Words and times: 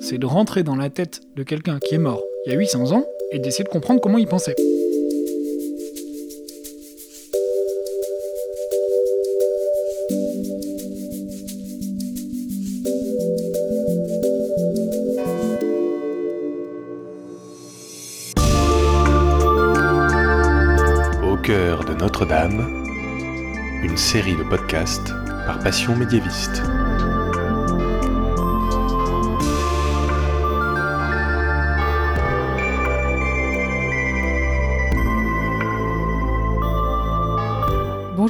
c'est 0.00 0.18
de 0.18 0.26
rentrer 0.26 0.62
dans 0.62 0.76
la 0.76 0.88
tête 0.90 1.20
de 1.36 1.42
quelqu'un 1.42 1.78
qui 1.78 1.94
est 1.94 1.98
mort 1.98 2.22
il 2.46 2.52
y 2.52 2.54
a 2.54 2.58
800 2.58 2.92
ans 2.92 3.04
et 3.30 3.38
d'essayer 3.38 3.64
de 3.64 3.68
comprendre 3.68 4.00
comment 4.00 4.18
il 4.18 4.26
pensait. 4.26 4.56
Au 21.24 21.36
cœur 21.42 21.84
de 21.84 21.94
Notre-Dame, 21.94 22.84
une 23.82 23.96
série 23.96 24.36
de 24.36 24.42
podcasts 24.42 25.12
par 25.46 25.58
Passion 25.60 25.96
médiéviste. 25.96 26.62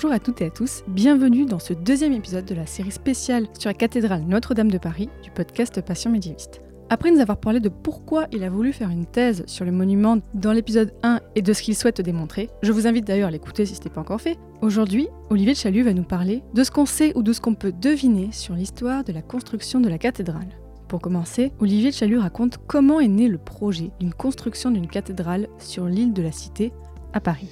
Bonjour 0.02 0.16
à 0.16 0.18
toutes 0.18 0.42
et 0.42 0.46
à 0.46 0.50
tous, 0.50 0.82
bienvenue 0.88 1.46
dans 1.46 1.60
ce 1.60 1.72
deuxième 1.72 2.12
épisode 2.12 2.44
de 2.44 2.56
la 2.56 2.66
série 2.66 2.90
spéciale 2.90 3.46
sur 3.56 3.70
la 3.70 3.74
cathédrale 3.74 4.24
Notre-Dame 4.26 4.68
de 4.68 4.78
Paris 4.78 5.08
du 5.22 5.30
podcast 5.30 5.80
Passion 5.80 6.10
médiéviste. 6.10 6.60
Après 6.90 7.12
nous 7.12 7.20
avoir 7.20 7.38
parlé 7.38 7.60
de 7.60 7.68
pourquoi 7.68 8.26
il 8.32 8.42
a 8.42 8.50
voulu 8.50 8.72
faire 8.72 8.90
une 8.90 9.06
thèse 9.06 9.44
sur 9.46 9.64
le 9.64 9.70
monument 9.70 10.18
dans 10.34 10.50
l'épisode 10.50 10.92
1 11.04 11.20
et 11.36 11.42
de 11.42 11.52
ce 11.52 11.62
qu'il 11.62 11.76
souhaite 11.76 12.00
démontrer, 12.00 12.50
je 12.64 12.72
vous 12.72 12.88
invite 12.88 13.06
d'ailleurs 13.06 13.28
à 13.28 13.30
l'écouter 13.30 13.64
si 13.64 13.76
ce 13.76 13.84
n'est 13.84 13.90
pas 13.90 14.00
encore 14.00 14.20
fait, 14.20 14.38
aujourd'hui, 14.60 15.06
Olivier 15.30 15.54
Chalut 15.54 15.84
va 15.84 15.92
nous 15.92 16.02
parler 16.02 16.42
de 16.52 16.64
ce 16.64 16.72
qu'on 16.72 16.84
sait 16.84 17.12
ou 17.14 17.22
de 17.22 17.32
ce 17.32 17.40
qu'on 17.40 17.54
peut 17.54 17.70
deviner 17.70 18.30
sur 18.32 18.56
l'histoire 18.56 19.04
de 19.04 19.12
la 19.12 19.22
construction 19.22 19.78
de 19.78 19.88
la 19.88 19.98
cathédrale. 19.98 20.48
Pour 20.88 21.00
commencer, 21.00 21.52
Olivier 21.60 21.92
Chalut 21.92 22.18
raconte 22.18 22.58
comment 22.66 22.98
est 22.98 23.06
né 23.06 23.28
le 23.28 23.38
projet 23.38 23.92
d'une 24.00 24.14
construction 24.14 24.72
d'une 24.72 24.88
cathédrale 24.88 25.46
sur 25.58 25.86
l'île 25.86 26.12
de 26.12 26.22
la 26.22 26.32
Cité 26.32 26.72
à 27.12 27.20
Paris. 27.20 27.50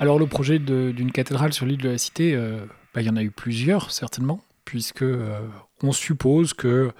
Alors 0.00 0.18
le 0.18 0.26
projet 0.26 0.58
d'une 0.58 1.12
cathédrale 1.12 1.52
sur 1.52 1.66
l'île 1.66 1.80
de 1.80 1.88
la 1.88 1.98
Cité, 1.98 2.34
euh, 2.34 2.66
bah, 2.94 3.00
il 3.00 3.06
y 3.06 3.10
en 3.10 3.16
a 3.16 3.22
eu 3.22 3.30
plusieurs 3.30 3.92
certainement, 3.92 4.40
puisque 4.64 5.02
euh, 5.02 5.38
on 5.82 5.92
suppose 5.92 6.52
que 6.52 6.90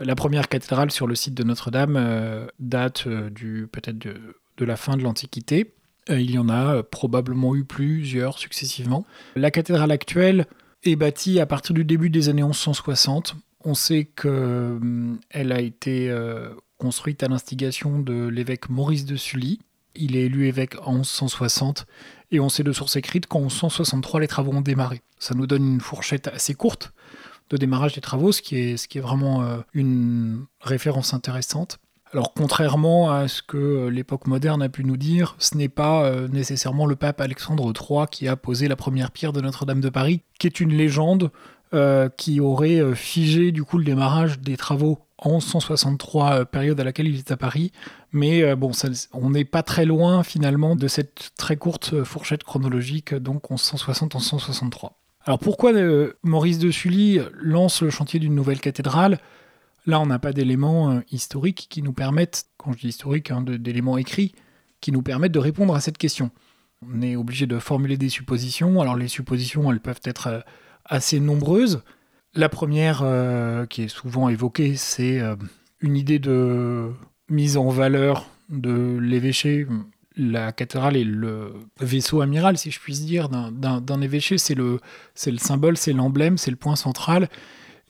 la 0.00 0.14
première 0.14 0.48
cathédrale 0.48 0.90
sur 0.90 1.06
le 1.06 1.14
site 1.14 1.34
de 1.34 1.44
Notre-Dame 1.44 1.96
euh, 1.96 2.46
date 2.58 3.06
du 3.06 3.68
peut-être 3.70 3.98
de, 3.98 4.16
de, 4.56 4.64
la 4.64 4.76
fin 4.76 4.96
de 4.96 5.02
l'Antiquité. 5.02 5.74
il 6.08 6.30
y 6.30 6.38
en 6.38 6.48
a 6.48 6.82
probablement 6.82 7.54
eu 7.54 7.64
plusieurs 7.64 8.38
successivement. 8.38 9.04
La 9.36 9.50
cathédrale 9.50 9.92
actuelle 9.92 10.46
est 10.84 10.96
bâtie 10.96 11.38
à 11.38 11.46
partir 11.46 11.74
du 11.74 11.84
début 11.84 12.10
des 12.10 12.28
années 12.28 12.42
1160. 12.42 13.36
On 13.64 13.74
sait 13.74 14.06
qu'elle 14.06 15.52
a 15.52 15.60
été 15.60 16.12
construite 16.78 17.22
à 17.22 17.28
l'instigation 17.28 18.00
de 18.00 18.26
l'évêque 18.26 18.68
Maurice 18.68 19.04
de 19.04 19.14
Sully. 19.14 19.60
Il 19.94 20.16
est 20.16 20.22
élu 20.22 20.46
évêque 20.46 20.76
en 20.84 20.96
1160 20.96 21.86
et 22.30 22.40
on 22.40 22.48
sait 22.48 22.62
de 22.62 22.72
sources 22.72 22.96
écrites 22.96 23.26
qu'en 23.26 23.40
1163 23.40 24.20
les 24.20 24.28
travaux 24.28 24.52
ont 24.52 24.60
démarré. 24.60 25.02
Ça 25.18 25.34
nous 25.34 25.46
donne 25.46 25.74
une 25.74 25.80
fourchette 25.80 26.28
assez 26.28 26.54
courte 26.54 26.92
de 27.50 27.56
démarrage 27.56 27.94
des 27.94 28.00
travaux, 28.00 28.32
ce 28.32 28.42
qui 28.42 28.56
est, 28.56 28.98
vraiment 28.98 29.42
euh, 29.42 29.58
une 29.74 30.46
référence 30.60 31.14
intéressante. 31.14 31.78
Alors 32.12 32.32
contrairement 32.34 33.10
à 33.10 33.28
ce 33.28 33.42
que 33.42 33.88
l'époque 33.88 34.26
moderne 34.26 34.62
a 34.62 34.68
pu 34.68 34.84
nous 34.84 34.96
dire, 34.96 35.34
ce 35.38 35.56
n'est 35.56 35.68
pas 35.68 36.04
euh, 36.04 36.28
nécessairement 36.28 36.86
le 36.86 36.96
pape 36.96 37.20
Alexandre 37.20 37.72
III 37.72 38.06
qui 38.10 38.28
a 38.28 38.36
posé 38.36 38.68
la 38.68 38.76
première 38.76 39.10
pierre 39.10 39.32
de 39.32 39.40
Notre-Dame 39.40 39.80
de 39.80 39.88
Paris, 39.88 40.22
qui 40.38 40.46
est 40.46 40.60
une 40.60 40.72
légende 40.72 41.30
euh, 41.74 42.08
qui 42.10 42.40
aurait 42.40 42.94
figé 42.94 43.52
du 43.52 43.64
coup 43.64 43.78
le 43.78 43.84
démarrage 43.84 44.40
des 44.40 44.56
travaux 44.56 44.98
en 45.18 45.34
1163, 45.34 46.46
période 46.46 46.80
à 46.80 46.84
laquelle 46.84 47.06
il 47.06 47.18
est 47.18 47.30
à 47.30 47.36
Paris. 47.36 47.70
Mais 48.12 48.42
euh, 48.42 48.56
bon, 48.56 48.72
on 49.12 49.30
n'est 49.30 49.44
pas 49.44 49.62
très 49.62 49.84
loin 49.84 50.22
finalement 50.22 50.76
de 50.76 50.88
cette 50.88 51.30
très 51.36 51.56
courte 51.56 52.02
fourchette 52.04 52.44
chronologique, 52.44 53.14
donc 53.14 53.50
1160-1163. 53.50 54.90
Alors 55.24 55.38
pourquoi 55.38 55.72
euh, 55.72 56.12
Maurice 56.22 56.58
de 56.58 56.70
Sully 56.70 57.20
lance 57.34 57.82
le 57.82 57.90
chantier 57.90 58.20
d'une 58.20 58.34
nouvelle 58.34 58.60
cathédrale? 58.60 59.18
Là, 59.86 60.00
on 60.00 60.06
n'a 60.06 60.18
pas 60.18 60.32
d'éléments 60.32 60.90
euh, 60.90 61.00
historiques 61.10 61.66
qui 61.68 61.82
nous 61.82 61.92
permettent, 61.92 62.46
quand 62.56 62.72
je 62.72 62.78
dis 62.78 62.88
historiques, 62.88 63.30
hein, 63.30 63.42
d'éléments 63.42 63.98
écrits, 63.98 64.34
qui 64.80 64.92
nous 64.92 65.02
permettent 65.02 65.32
de 65.32 65.38
répondre 65.38 65.74
à 65.74 65.80
cette 65.80 65.98
question. 65.98 66.30
On 66.86 67.02
est 67.02 67.16
obligé 67.16 67.46
de 67.46 67.58
formuler 67.58 67.96
des 67.96 68.08
suppositions. 68.08 68.80
Alors 68.80 68.96
les 68.96 69.08
suppositions, 69.08 69.70
elles 69.70 69.80
peuvent 69.80 70.00
être 70.04 70.44
assez 70.84 71.20
nombreuses. 71.20 71.82
La 72.34 72.48
première 72.48 73.02
euh, 73.02 73.66
qui 73.66 73.82
est 73.82 73.88
souvent 73.88 74.28
évoquée, 74.28 74.76
c'est 74.76 75.20
euh, 75.20 75.36
une 75.80 75.96
idée 75.96 76.18
de 76.18 76.90
mise 77.32 77.56
en 77.56 77.68
valeur 77.68 78.26
de 78.48 78.98
l'évêché. 79.00 79.66
La 80.16 80.52
cathédrale 80.52 80.96
est 80.96 81.04
le 81.04 81.54
vaisseau 81.80 82.20
amiral, 82.20 82.58
si 82.58 82.70
je 82.70 82.78
puis 82.78 82.94
dire, 82.94 83.28
d'un 83.28 84.00
évêché. 84.00 84.38
C'est 84.38 84.54
le, 84.54 84.78
le 85.26 85.38
symbole, 85.38 85.76
c'est 85.76 85.92
l'emblème, 85.92 86.38
c'est 86.38 86.50
le 86.50 86.56
point 86.56 86.76
central. 86.76 87.28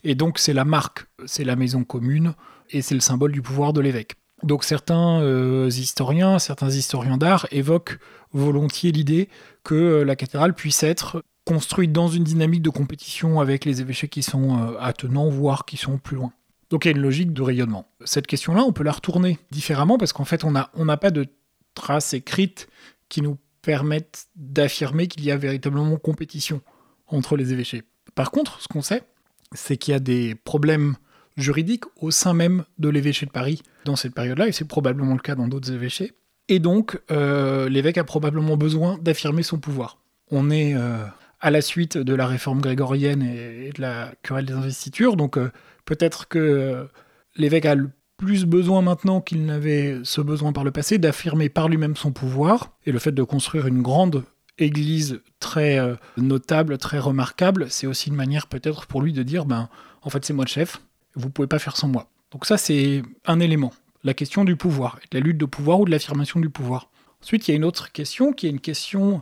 Et 0.03 0.15
donc 0.15 0.39
c'est 0.39 0.53
la 0.53 0.65
marque, 0.65 1.05
c'est 1.25 1.43
la 1.43 1.55
maison 1.55 1.83
commune, 1.83 2.33
et 2.71 2.81
c'est 2.81 2.95
le 2.95 3.01
symbole 3.01 3.31
du 3.31 3.41
pouvoir 3.41 3.73
de 3.73 3.81
l'évêque. 3.81 4.15
Donc 4.41 4.63
certains 4.63 5.21
euh, 5.21 5.69
historiens, 5.69 6.39
certains 6.39 6.69
historiens 6.69 7.17
d'art 7.17 7.47
évoquent 7.51 7.97
volontiers 8.33 8.91
l'idée 8.91 9.29
que 9.63 10.01
la 10.01 10.15
cathédrale 10.15 10.53
puisse 10.53 10.83
être 10.83 11.23
construite 11.45 11.91
dans 11.91 12.07
une 12.07 12.23
dynamique 12.23 12.61
de 12.61 12.69
compétition 12.69 13.39
avec 13.39 13.63
les 13.65 13.81
évêchés 13.81 14.07
qui 14.07 14.23
sont 14.23 14.57
euh, 14.57 14.77
attenants, 14.79 15.29
voire 15.29 15.65
qui 15.65 15.77
sont 15.77 15.97
plus 15.97 16.15
loin. 16.15 16.33
Donc 16.73 16.85
il 16.85 16.87
y 16.87 16.91
a 16.91 16.97
une 16.97 17.03
logique 17.03 17.33
de 17.33 17.43
rayonnement. 17.43 17.87
Cette 18.03 18.25
question-là, 18.25 18.63
on 18.63 18.71
peut 18.73 18.83
la 18.83 18.93
retourner 18.93 19.37
différemment 19.51 19.99
parce 19.99 20.11
qu'en 20.11 20.25
fait, 20.25 20.43
on 20.43 20.51
n'a 20.51 20.97
pas 20.97 21.11
de 21.11 21.27
traces 21.75 22.15
écrites 22.15 22.67
qui 23.09 23.21
nous 23.21 23.37
permettent 23.61 24.25
d'affirmer 24.35 25.07
qu'il 25.07 25.23
y 25.23 25.29
a 25.29 25.37
véritablement 25.37 25.95
compétition 25.97 26.61
entre 27.05 27.37
les 27.37 27.53
évêchés. 27.53 27.83
Par 28.15 28.31
contre, 28.31 28.59
ce 28.59 28.67
qu'on 28.67 28.81
sait, 28.81 29.03
c'est 29.51 29.77
qu'il 29.77 29.91
y 29.91 29.95
a 29.95 29.99
des 29.99 30.33
problèmes 30.33 30.95
juridiques 31.37 31.83
au 32.01 32.09
sein 32.09 32.33
même 32.33 32.63
de 32.79 32.89
l'évêché 32.89 33.27
de 33.27 33.31
Paris 33.31 33.61
dans 33.85 33.95
cette 33.95 34.15
période-là, 34.15 34.47
et 34.47 34.51
c'est 34.51 34.67
probablement 34.67 35.13
le 35.13 35.19
cas 35.19 35.35
dans 35.35 35.47
d'autres 35.47 35.71
évêchés. 35.71 36.13
Et 36.49 36.57
donc, 36.57 36.99
euh, 37.11 37.69
l'évêque 37.69 37.99
a 37.99 38.03
probablement 38.03 38.57
besoin 38.57 38.97
d'affirmer 38.99 39.43
son 39.43 39.59
pouvoir. 39.59 39.99
On 40.31 40.49
est 40.49 40.73
euh, 40.73 41.05
à 41.39 41.51
la 41.51 41.61
suite 41.61 41.99
de 41.99 42.15
la 42.15 42.25
réforme 42.25 42.61
grégorienne 42.61 43.21
et 43.21 43.69
de 43.75 43.81
la 43.81 44.11
querelle 44.23 44.45
des 44.45 44.53
investitures. 44.53 45.17
Donc 45.17 45.37
euh, 45.37 45.51
peut-être 45.85 46.27
que 46.27 46.87
l'évêque 47.35 47.65
a 47.65 47.75
le 47.75 47.89
plus 48.17 48.45
besoin 48.45 48.81
maintenant 48.81 49.21
qu'il 49.21 49.45
n'avait 49.45 49.99
ce 50.03 50.21
besoin 50.21 50.53
par 50.53 50.63
le 50.63 50.71
passé 50.71 50.97
d'affirmer 50.97 51.49
par 51.49 51.67
lui-même 51.67 51.95
son 51.95 52.11
pouvoir. 52.11 52.71
Et 52.85 52.91
le 52.91 52.99
fait 52.99 53.11
de 53.11 53.23
construire 53.23 53.67
une 53.67 53.81
grande 53.81 54.23
église 54.57 55.21
très 55.39 55.79
euh, 55.79 55.95
notable, 56.17 56.77
très 56.77 56.99
remarquable, 56.99 57.67
c'est 57.69 57.87
aussi 57.87 58.09
une 58.09 58.15
manière 58.15 58.47
peut-être 58.47 58.85
pour 58.85 59.01
lui 59.01 59.13
de 59.13 59.23
dire, 59.23 59.45
ben 59.45 59.69
en 60.01 60.09
fait 60.09 60.23
c'est 60.23 60.33
moi 60.33 60.45
le 60.45 60.49
chef, 60.49 60.81
vous 61.15 61.29
pouvez 61.29 61.47
pas 61.47 61.59
faire 61.59 61.75
sans 61.75 61.87
moi. 61.87 62.07
Donc 62.31 62.45
ça 62.45 62.57
c'est 62.57 63.01
un 63.25 63.39
élément, 63.39 63.73
la 64.03 64.13
question 64.13 64.43
du 64.43 64.55
pouvoir, 64.55 64.99
de 65.11 65.17
la 65.17 65.23
lutte 65.23 65.37
de 65.37 65.45
pouvoir 65.45 65.79
ou 65.79 65.85
de 65.85 65.91
l'affirmation 65.91 66.39
du 66.39 66.49
pouvoir. 66.49 66.91
Ensuite 67.21 67.47
il 67.47 67.51
y 67.51 67.53
a 67.53 67.57
une 67.57 67.65
autre 67.65 67.91
question 67.91 68.31
qui 68.31 68.47
est 68.47 68.51
une 68.51 68.59
question 68.59 69.21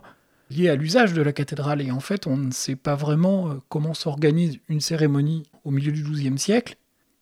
lié 0.52 0.68
à 0.68 0.76
l'usage 0.76 1.12
de 1.12 1.22
la 1.22 1.32
cathédrale. 1.32 1.82
Et 1.82 1.90
en 1.90 2.00
fait, 2.00 2.26
on 2.26 2.36
ne 2.36 2.50
sait 2.50 2.76
pas 2.76 2.94
vraiment 2.94 3.50
euh, 3.50 3.54
comment 3.68 3.94
s'organise 3.94 4.58
une 4.68 4.80
cérémonie 4.80 5.44
au 5.64 5.70
milieu 5.70 5.92
du 5.92 6.02
XIIe 6.02 6.38
siècle 6.38 6.76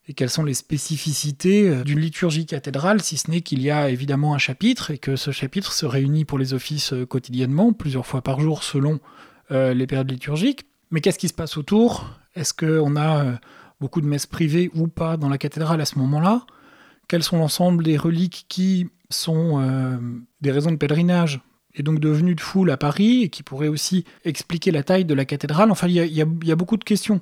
et 0.07 0.13
quelles 0.13 0.29
sont 0.29 0.43
les 0.43 0.55
spécificités 0.55 1.69
euh, 1.69 1.83
d'une 1.83 1.99
liturgie 1.99 2.45
cathédrale, 2.45 3.01
si 3.01 3.17
ce 3.17 3.29
n'est 3.29 3.41
qu'il 3.41 3.61
y 3.61 3.71
a 3.71 3.89
évidemment 3.89 4.33
un 4.33 4.39
chapitre 4.39 4.91
et 4.91 4.97
que 4.97 5.15
ce 5.15 5.31
chapitre 5.31 5.73
se 5.73 5.85
réunit 5.85 6.25
pour 6.25 6.39
les 6.39 6.53
offices 6.53 6.93
euh, 6.93 7.05
quotidiennement, 7.05 7.73
plusieurs 7.73 8.05
fois 8.05 8.21
par 8.21 8.39
jour 8.39 8.63
selon 8.63 8.99
les 9.49 9.85
périodes 9.85 10.09
liturgiques. 10.09 10.65
Mais 10.91 11.01
qu'est-ce 11.01 11.19
qui 11.19 11.27
se 11.27 11.33
passe 11.33 11.57
autour? 11.57 12.09
Est-ce 12.35 12.53
qu'on 12.53 12.95
a 12.95 13.37
beaucoup 13.81 13.99
de 13.99 14.05
messes 14.05 14.25
privées 14.25 14.71
ou 14.73 14.87
pas 14.87 15.17
dans 15.17 15.27
la 15.27 15.37
cathédrale 15.37 15.81
à 15.81 15.85
ce 15.85 15.99
moment-là? 15.99 16.45
Quels 17.09 17.21
sont 17.21 17.37
l'ensemble 17.37 17.83
des 17.83 17.97
reliques 17.97 18.45
qui 18.47 18.87
sont 19.09 19.99
des 20.39 20.51
raisons 20.51 20.71
de 20.71 20.77
pèlerinage? 20.77 21.41
Est 21.75 21.83
donc 21.83 21.99
devenu 21.99 22.35
de 22.35 22.41
foule 22.41 22.71
à 22.71 22.77
Paris 22.77 23.23
et 23.23 23.29
qui 23.29 23.43
pourrait 23.43 23.67
aussi 23.67 24.05
expliquer 24.25 24.71
la 24.71 24.83
taille 24.83 25.05
de 25.05 25.13
la 25.13 25.25
cathédrale. 25.25 25.71
Enfin, 25.71 25.87
il 25.87 25.95
y, 25.95 26.21
a 26.51 26.55
beaucoup 26.55 26.77
de 26.77 26.83
questions. 26.83 27.21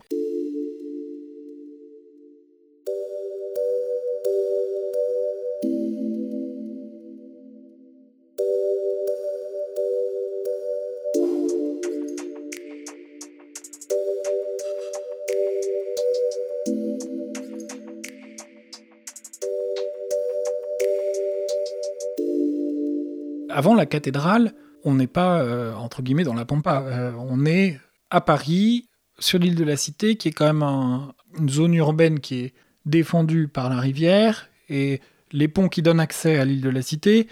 Avant 23.60 23.76
la 23.76 23.86
cathédrale, 23.86 24.54
on 24.86 24.94
n'est 24.96 25.14
pas, 25.22 25.42
euh, 25.42 25.74
entre 25.76 26.02
guillemets, 26.02 26.24
dans 26.24 26.34
la 26.34 26.46
pampa. 26.46 26.82
Euh, 26.82 27.12
on 27.18 27.46
est 27.46 27.80
à 28.10 28.22
Paris, 28.22 28.88
sur 29.20 29.38
l'île 29.38 29.56
de 29.56 29.66
la 29.66 29.76
Cité, 29.76 30.16
qui 30.16 30.30
est 30.30 30.32
quand 30.32 30.46
même 30.54 30.64
un- 30.64 31.14
une 31.38 31.50
zone 31.50 31.74
urbaine 31.74 32.22
qui 32.22 32.36
est 32.44 32.54
défendue 32.86 33.50
par 33.50 33.70
la 33.70 33.78
rivière, 33.78 34.48
et 34.70 35.02
les 35.34 35.50
ponts 35.50 35.68
qui 35.68 35.82
donnent 35.82 36.00
accès 36.00 36.40
à 36.40 36.46
l'île 36.46 36.62
de 36.62 36.70
la 36.70 36.82
Cité 36.82 37.28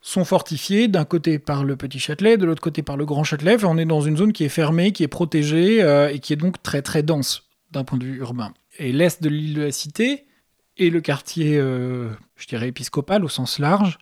sont 0.00 0.24
fortifiés 0.24 0.88
d'un 0.88 1.04
côté 1.04 1.38
par 1.38 1.62
le 1.64 1.76
Petit 1.76 1.98
Châtelet, 1.98 2.38
de 2.38 2.46
l'autre 2.46 2.62
côté 2.62 2.82
par 2.82 2.96
le 2.96 3.04
Grand 3.04 3.24
Châtelet. 3.24 3.62
On 3.64 3.76
est 3.76 3.84
dans 3.84 4.00
une 4.00 4.16
zone 4.16 4.32
qui 4.32 4.44
est 4.44 4.48
fermée, 4.48 4.92
qui 4.92 5.02
est 5.02 5.08
protégée 5.08 5.82
euh, 5.82 6.08
et 6.12 6.18
qui 6.20 6.32
est 6.32 6.36
donc 6.36 6.62
très 6.62 6.80
très 6.80 7.02
dense 7.02 7.44
d'un 7.72 7.84
point 7.84 7.98
de 7.98 8.04
vue 8.04 8.18
urbain. 8.18 8.54
Et 8.78 8.92
l'est 8.92 9.22
de 9.22 9.28
l'île 9.28 9.54
de 9.54 9.62
la 9.62 9.72
Cité 9.72 10.24
est 10.78 10.90
le 10.90 11.00
quartier, 11.00 11.58
euh, 11.58 12.08
je 12.36 12.46
dirais, 12.46 12.68
épiscopal 12.68 13.24
au 13.24 13.28
sens 13.28 13.58
large, 13.58 13.98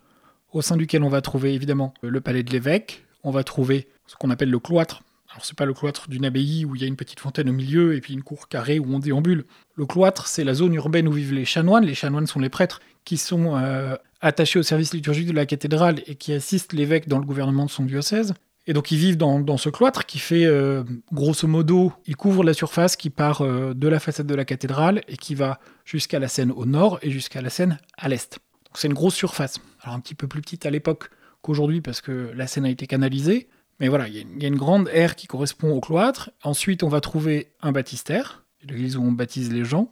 au 0.54 0.62
sein 0.62 0.78
duquel 0.78 1.02
on 1.02 1.10
va 1.10 1.20
trouver 1.20 1.52
évidemment 1.52 1.92
le 2.02 2.20
palais 2.22 2.42
de 2.42 2.50
l'évêque, 2.50 3.04
on 3.24 3.30
va 3.30 3.44
trouver 3.44 3.88
ce 4.06 4.14
qu'on 4.16 4.30
appelle 4.30 4.50
le 4.50 4.58
cloître. 4.58 5.02
Alors 5.30 5.44
c'est 5.44 5.56
pas 5.56 5.66
le 5.66 5.74
cloître 5.74 6.08
d'une 6.08 6.24
abbaye 6.24 6.64
où 6.64 6.76
il 6.76 6.80
y 6.80 6.84
a 6.84 6.86
une 6.86 6.96
petite 6.96 7.18
fontaine 7.18 7.50
au 7.50 7.52
milieu 7.52 7.96
et 7.96 8.00
puis 8.00 8.14
une 8.14 8.22
cour 8.22 8.48
carrée 8.48 8.78
où 8.78 8.94
on 8.94 9.00
déambule. 9.00 9.44
Le 9.74 9.84
cloître, 9.84 10.28
c'est 10.28 10.44
la 10.44 10.54
zone 10.54 10.74
urbaine 10.74 11.08
où 11.08 11.12
vivent 11.12 11.34
les 11.34 11.44
chanoines. 11.44 11.84
Les 11.84 11.96
chanoines 11.96 12.28
sont 12.28 12.38
les 12.38 12.48
prêtres 12.48 12.80
qui 13.04 13.16
sont 13.16 13.56
euh, 13.56 13.96
attachés 14.20 14.60
au 14.60 14.62
service 14.62 14.94
liturgique 14.94 15.26
de 15.26 15.32
la 15.32 15.44
cathédrale 15.44 16.02
et 16.06 16.14
qui 16.14 16.32
assistent 16.32 16.72
l'évêque 16.72 17.08
dans 17.08 17.18
le 17.18 17.26
gouvernement 17.26 17.66
de 17.66 17.70
son 17.70 17.84
diocèse. 17.84 18.32
Et 18.68 18.72
donc 18.72 18.92
ils 18.92 18.96
vivent 18.96 19.16
dans, 19.16 19.56
ce 19.56 19.68
cloître 19.70 20.06
qui 20.06 20.20
fait, 20.20 20.46
euh, 20.46 20.84
grosso 21.12 21.48
modo, 21.48 21.92
il 22.06 22.16
couvre 22.16 22.44
la 22.44 22.54
surface 22.54 22.94
qui 22.94 23.10
part 23.10 23.42
euh, 23.42 23.74
de 23.74 23.88
la 23.88 23.98
façade 23.98 24.28
de 24.28 24.34
la 24.34 24.44
cathédrale 24.44 25.02
et 25.08 25.16
qui 25.16 25.34
va 25.34 25.58
jusqu'à 25.84 26.20
la 26.20 26.28
Seine 26.28 26.52
au 26.52 26.64
nord 26.64 27.00
et 27.02 27.10
jusqu'à 27.10 27.42
la 27.42 27.50
Seine 27.50 27.78
à 27.98 28.08
l'est. 28.08 28.38
C'est 28.76 28.88
une 28.88 28.94
grosse 28.94 29.14
surface. 29.14 29.58
Alors 29.82 29.94
un 29.94 30.00
petit 30.00 30.14
peu 30.14 30.26
plus 30.26 30.40
petite 30.40 30.66
à 30.66 30.70
l'époque 30.70 31.10
qu'aujourd'hui 31.42 31.80
parce 31.80 32.00
que 32.00 32.32
la 32.34 32.46
Seine 32.46 32.64
a 32.64 32.70
été 32.70 32.86
canalisée. 32.86 33.48
Mais 33.80 33.88
voilà, 33.88 34.08
il 34.08 34.14
y, 34.14 34.44
a 34.44 34.48
une- 34.48 34.56
grande 34.56 34.88
aire 34.92 35.16
qui 35.16 35.26
correspond 35.26 35.72
au 35.72 35.80
cloître. 35.80 36.30
Ensuite, 36.44 36.82
on 36.84 36.88
va 36.88 37.00
trouver 37.00 37.52
un 37.60 37.72
baptistère, 37.72 38.44
l'église 38.62 38.96
où 38.96 39.02
on 39.02 39.10
baptise 39.10 39.52
les 39.52 39.64
gens. 39.64 39.90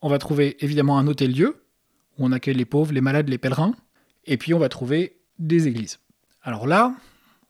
On 0.00 0.08
va 0.08 0.18
trouver 0.18 0.56
évidemment 0.64 0.98
un 0.98 1.08
hôtel-dieu, 1.08 1.56
où 2.18 2.24
on 2.24 2.30
accueille 2.30 2.54
les 2.54 2.64
pauvres, 2.64 2.92
les 2.92 3.00
malades, 3.00 3.28
les 3.28 3.38
pèlerins. 3.38 3.74
Et 4.26 4.36
puis, 4.36 4.54
on 4.54 4.60
va 4.60 4.68
trouver 4.68 5.16
des 5.40 5.66
églises. 5.66 5.98
Alors 6.42 6.68
là, 6.68 6.94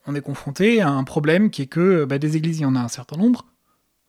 on 0.07 0.15
est 0.15 0.23
confronté 0.23 0.81
à 0.81 0.89
un 0.89 1.05
problème 1.05 1.51
qui 1.51 1.63
est 1.63 1.67
que 1.67 2.07
bah, 2.07 2.19
des 2.19 2.39
églises, 2.39 2.59
il 2.61 2.63
y 2.63 2.67
en 2.67 2.75
a 2.75 2.81
un 2.81 2.89
certain 2.89 3.17
nombre. 3.17 3.45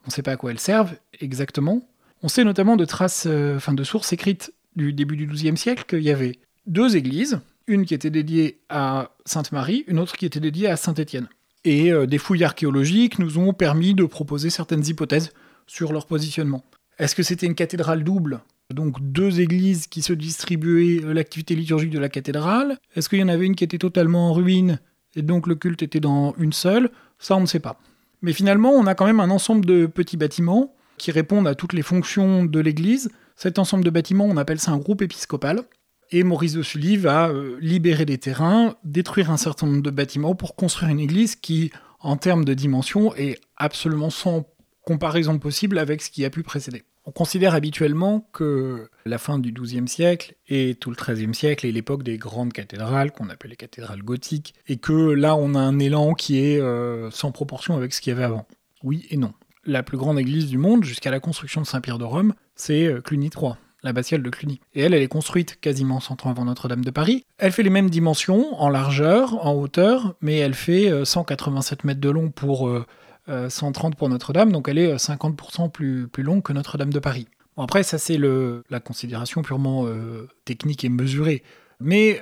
On 0.04 0.08
ne 0.08 0.12
sait 0.12 0.24
pas 0.24 0.32
à 0.32 0.38
quoi 0.38 0.52
elles 0.52 0.60
servent 0.60 0.96
exactement. 1.20 1.90
On 2.24 2.30
sait 2.30 2.46
notamment 2.46 2.78
de 2.78 2.86
traces, 2.86 3.26
euh, 3.28 3.58
enfin 3.58 3.74
de 3.74 3.84
sources 3.84 4.14
écrites 4.14 4.54
du 4.78 4.94
début 4.94 5.18
du 5.18 5.28
XIIe 5.28 5.58
siècle 5.58 5.84
qu'il 5.86 6.02
y 6.04 6.12
avait 6.12 6.40
deux 6.68 6.96
églises, 6.96 7.40
une 7.66 7.86
qui 7.86 7.94
était 7.94 8.10
dédiée 8.10 8.60
à 8.70 9.12
Sainte-Marie, 9.26 9.84
une 9.88 10.00
autre 10.00 10.16
qui 10.16 10.26
était 10.26 10.40
dédiée 10.40 10.68
à 10.68 10.78
Saint-Étienne. 10.78 11.28
Et 11.66 11.92
euh, 11.92 12.06
des 12.06 12.18
fouilles 12.18 12.44
archéologiques 12.44 13.20
nous 13.20 13.40
ont 13.40 13.54
permis 13.54 13.94
de 13.94 14.06
proposer 14.06 14.50
certaines 14.50 14.86
hypothèses 14.86 15.32
sur 15.66 15.92
leur 15.92 16.06
positionnement. 16.06 16.64
Est-ce 17.00 17.16
que 17.16 17.24
c'était 17.24 17.46
une 17.46 17.56
cathédrale 17.56 18.04
double? 18.04 18.42
Donc 18.74 18.98
deux 19.02 19.40
églises 19.40 19.88
qui 19.88 20.02
se 20.02 20.14
distribuaient 20.14 21.04
euh, 21.04 21.14
l'activité 21.14 21.56
liturgique 21.56 21.90
de 21.90 22.00
la 22.00 22.10
cathédrale 22.10 22.78
Est-ce 22.96 23.10
qu'il 23.10 23.20
y 23.20 23.24
en 23.24 23.30
avait 23.30 23.46
une 23.46 23.56
qui 23.56 23.64
était 23.64 23.78
totalement 23.78 24.30
en 24.30 24.34
ruine 24.34 24.80
et 25.16 25.22
donc 25.22 25.48
le 25.48 25.56
culte 25.56 25.84
était 25.84 26.00
dans 26.00 26.36
une 26.38 26.54
seule? 26.54 26.90
Ça, 27.18 27.36
on 27.36 27.42
ne 27.42 27.46
sait 27.46 27.60
pas. 27.60 27.80
Mais 28.22 28.34
finalement, 28.34 28.72
on 28.72 28.88
a 28.88 28.96
quand 28.96 29.06
même 29.06 29.20
un 29.20 29.30
ensemble 29.30 29.66
de 29.66 29.86
petits 29.86 30.18
bâtiments 30.18 30.74
qui 30.98 31.12
répondent 31.12 31.48
à 31.48 31.56
toutes 31.56 31.74
les 31.74 31.82
fonctions 31.82 32.46
de 32.46 32.60
l'église. 32.60 33.10
Cet 33.36 33.60
ensemble 33.60 33.84
de 33.84 33.90
bâtiments, 33.90 34.26
on 34.26 34.38
appelle 34.38 34.60
ça 34.60 34.72
un 34.72 34.78
groupe 34.78 35.02
épiscopal. 35.02 35.64
Et 36.12 36.24
Maurice 36.24 36.54
de 36.54 36.64
Sully 36.64 36.98
va 36.98 37.30
euh, 37.30 37.58
libérer 37.60 38.06
des 38.06 38.18
terrains, 38.18 38.76
détruire 38.84 39.30
un 39.32 39.38
certain 39.38 39.68
nombre 39.68 39.82
de 39.82 39.92
bâtiments 39.92 40.36
pour 40.36 40.56
construire 40.56 40.90
une 40.90 41.00
église 41.00 41.36
qui, 41.36 41.72
en 42.00 42.16
termes 42.18 42.46
de 42.46 42.54
dimension, 42.54 43.14
est 43.16 43.40
absolument 43.58 44.10
sans 44.10 44.46
comparaison 44.86 45.38
possible 45.38 45.78
avec 45.78 46.02
ce 46.02 46.10
qui 46.10 46.24
a 46.24 46.30
pu 46.30 46.44
précéder. 46.44 46.84
On 47.06 47.12
considère 47.12 47.54
habituellement 47.54 48.30
que 48.34 48.90
la 49.06 49.18
fin 49.18 49.40
du 49.40 49.54
XIIe 49.54 49.88
siècle 49.88 50.36
et 50.48 50.76
tout 50.76 50.90
le 50.90 50.96
XIIIe 50.96 51.34
siècle 51.34 51.66
est 51.66 51.72
l'époque 51.72 52.04
des 52.04 52.18
grandes 52.18 52.52
cathédrales, 52.52 53.12
qu'on 53.12 53.30
appelle 53.30 53.52
les 53.52 53.58
cathédrales 53.58 54.02
gothiques, 54.02 54.54
et 54.68 54.78
que 54.78 55.12
là 55.12 55.36
on 55.36 55.56
a 55.56 55.60
un 55.60 55.80
élan 55.80 56.14
qui 56.14 56.40
est 56.40 56.60
euh, 56.60 57.10
sans 57.12 57.32
proportion 57.32 57.78
avec 57.78 57.94
ce 57.94 58.02
qu'il 58.02 58.12
y 58.12 58.16
avait 58.16 58.26
avant. 58.26 58.46
Oui 58.84 59.08
et 59.10 59.16
non. 59.16 59.34
La 59.66 59.84
plus 59.84 59.98
grande 59.98 60.20
église 60.20 60.48
du 60.48 60.58
monde, 60.58 60.84
jusqu'à 60.84 61.12
la 61.12 61.20
construction 61.22 61.62
de 61.62 61.66
Saint-Pierre 61.66 61.98
de 61.98 62.06
Rome, 62.06 62.34
c'est 62.56 62.88
euh, 62.88 63.02
Cluny 63.02 63.30
III, 63.34 63.54
l'abbatiale 63.88 64.22
de 64.22 64.30
Cluny. 64.30 64.60
Et 64.76 64.82
elle, 64.82 64.94
elle 64.94 65.02
est 65.02 65.08
construite 65.08 65.60
quasiment 65.60 66.00
100 66.00 66.26
ans 66.26 66.30
avant 66.30 66.46
Notre-Dame 66.46 66.86
de 66.86 66.92
Paris. 66.92 67.26
Elle 67.38 67.52
fait 67.52 67.64
les 67.64 67.70
mêmes 67.70 67.90
dimensions, 67.90 68.62
en 68.62 68.70
largeur, 68.70 69.46
en 69.46 69.54
hauteur, 69.54 70.16
mais 70.22 70.38
elle 70.38 70.54
fait 70.54 70.92
euh, 70.92 71.06
187 71.06 71.84
mètres 71.84 72.02
de 72.02 72.10
long 72.10 72.30
pour 72.30 72.68
euh, 72.68 72.86
euh, 73.30 73.50
130 73.50 73.98
pour 73.98 74.08
Notre-Dame, 74.08 74.54
donc 74.54 74.70
elle 74.70 74.78
est 74.78 74.94
euh, 74.94 74.96
50% 74.96 75.70
plus, 75.70 76.08
plus 76.08 76.24
longue 76.24 76.42
que 76.42 76.54
Notre-Dame 76.54 76.94
de 76.94 77.00
Paris. 77.00 77.28
Bon, 77.58 77.64
après, 77.64 77.84
ça 77.84 77.98
c'est 77.98 78.18
la 78.18 78.80
considération 78.80 79.42
purement 79.42 79.86
euh, 79.86 80.30
technique 80.46 80.86
et 80.86 80.90
mesurée. 80.90 81.44
Mais 81.82 82.22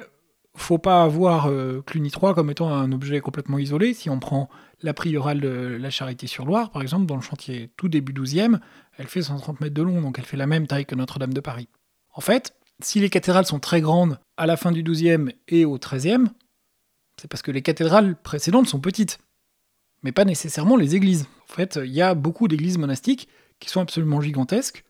faut 0.61 0.77
pas 0.77 1.03
avoir 1.03 1.47
euh, 1.47 1.81
Cluny 1.85 2.11
3 2.11 2.33
comme 2.33 2.49
étant 2.49 2.73
un 2.73 2.91
objet 2.91 3.19
complètement 3.19 3.57
isolé. 3.57 3.93
Si 3.93 4.09
on 4.09 4.19
prend 4.19 4.49
la 4.81 4.93
priorale 4.93 5.41
de 5.41 5.77
la 5.79 5.89
Charité-sur-Loire, 5.89 6.71
par 6.71 6.81
exemple, 6.81 7.05
dans 7.05 7.15
le 7.15 7.21
chantier 7.21 7.71
tout 7.77 7.89
début 7.89 8.13
12e, 8.13 8.59
elle 8.97 9.07
fait 9.07 9.21
130 9.21 9.61
mètres 9.61 9.73
de 9.73 9.81
long, 9.81 10.01
donc 10.01 10.17
elle 10.17 10.25
fait 10.25 10.37
la 10.37 10.47
même 10.47 10.67
taille 10.67 10.85
que 10.85 10.95
Notre-Dame 10.95 11.33
de 11.33 11.39
Paris. 11.41 11.67
En 12.13 12.21
fait, 12.21 12.55
si 12.81 12.99
les 12.99 13.09
cathédrales 13.09 13.45
sont 13.45 13.59
très 13.59 13.81
grandes 13.81 14.19
à 14.37 14.45
la 14.45 14.57
fin 14.57 14.71
du 14.71 14.83
12e 14.83 15.33
et 15.47 15.65
au 15.65 15.77
13e, 15.77 16.27
c'est 17.17 17.29
parce 17.29 17.41
que 17.41 17.51
les 17.51 17.61
cathédrales 17.61 18.15
précédentes 18.15 18.67
sont 18.67 18.79
petites, 18.79 19.19
mais 20.03 20.11
pas 20.11 20.25
nécessairement 20.25 20.77
les 20.77 20.95
églises. 20.95 21.27
En 21.49 21.53
fait, 21.53 21.79
il 21.83 21.91
y 21.91 22.01
a 22.01 22.13
beaucoup 22.15 22.47
d'églises 22.47 22.77
monastiques 22.77 23.27
qui 23.59 23.69
sont 23.69 23.81
absolument 23.81 24.21
gigantesques 24.21 24.83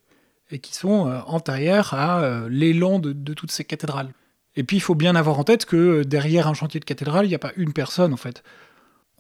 et 0.52 0.60
qui 0.60 0.76
sont 0.76 1.08
euh, 1.08 1.22
antérieures 1.26 1.94
à 1.94 2.22
euh, 2.22 2.50
l'élan 2.50 3.00
de 3.00 3.34
toutes 3.34 3.52
ces 3.52 3.64
cathédrales. 3.64 4.12
Et 4.56 4.64
puis, 4.64 4.78
il 4.78 4.82
faut 4.82 4.96
bien 4.96 5.16
avoir 5.16 5.40
en 5.40 5.44
tête 5.44 5.66
que 5.66 5.76
euh, 5.76 6.04
derrière 6.04 6.48
un 6.48 6.54
chantier 6.54 6.80
de 6.80 6.86
cathédrale, 6.86 7.26
il 7.26 7.30
n'y 7.30 7.36
a 7.36 7.40
pas 7.40 7.52
une 7.58 7.74
personne, 7.74 8.14
en 8.14 8.18
fait. 8.18 8.44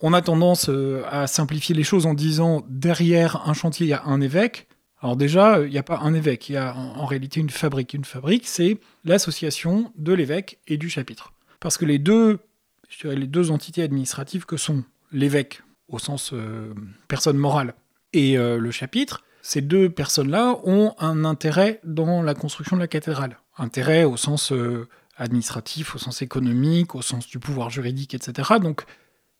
On 0.02 0.14
a 0.14 0.22
tendance 0.22 0.70
euh, 0.70 1.04
à 1.10 1.28
simplifier 1.28 1.76
les 1.76 1.84
choses 1.84 2.06
en 2.06 2.14
disant 2.14 2.66
derrière 2.70 3.48
un 3.48 3.54
chantier, 3.54 3.88
il 3.88 3.90
y 3.90 3.94
a 3.94 4.04
un 4.06 4.22
évêque. 4.22 4.68
Alors 5.02 5.16
déjà, 5.16 5.60
il 5.62 5.70
n'y 5.70 5.78
a 5.78 5.84
pas 5.84 6.00
un 6.00 6.14
évêque, 6.14 6.50
il 6.50 6.54
y 6.54 6.58
a 6.58 6.76
en, 6.76 7.06
réalité 7.06 7.40
une 7.40 7.50
fabrique. 7.50 7.94
Une 7.94 8.06
fabrique, 8.06 8.48
c'est 8.48 8.80
l'association 9.04 9.92
de 9.98 10.14
l'évêque 10.14 10.60
et 10.68 10.78
du 10.78 10.90
chapitre. 10.90 11.34
Parce 11.60 11.78
que 11.78 11.86
les 11.86 12.00
deux, 12.00 12.40
les 13.04 13.28
deux 13.28 13.52
entités 13.52 13.84
administratives 13.84 14.46
que 14.46 14.58
sont 14.58 14.84
l'évêque, 15.12 15.62
au 15.90 16.00
sens 16.00 16.32
euh, 16.34 16.74
personne 17.08 17.38
morale, 17.38 17.76
et 18.14 18.38
le 18.38 18.72
chapitre, 18.72 19.26
ces 19.42 19.60
deux 19.60 19.90
personnes-là 19.90 20.58
ont 20.64 20.96
un 21.00 21.26
intérêt 21.26 21.82
dans 21.84 22.22
la 22.22 22.34
construction 22.34 22.78
de 22.78 22.82
la 22.82 22.88
cathédrale. 22.88 23.38
Intérêt 23.58 24.06
au 24.06 24.16
sens 24.16 24.54
administratif, 25.18 25.96
au 25.96 25.98
sens 25.98 26.22
économique, 26.22 26.96
au 26.96 27.02
sens 27.02 27.28
du 27.28 27.40
pouvoir 27.40 27.70
juridique, 27.70 28.14
etc. 28.14 28.54
Donc 28.62 28.84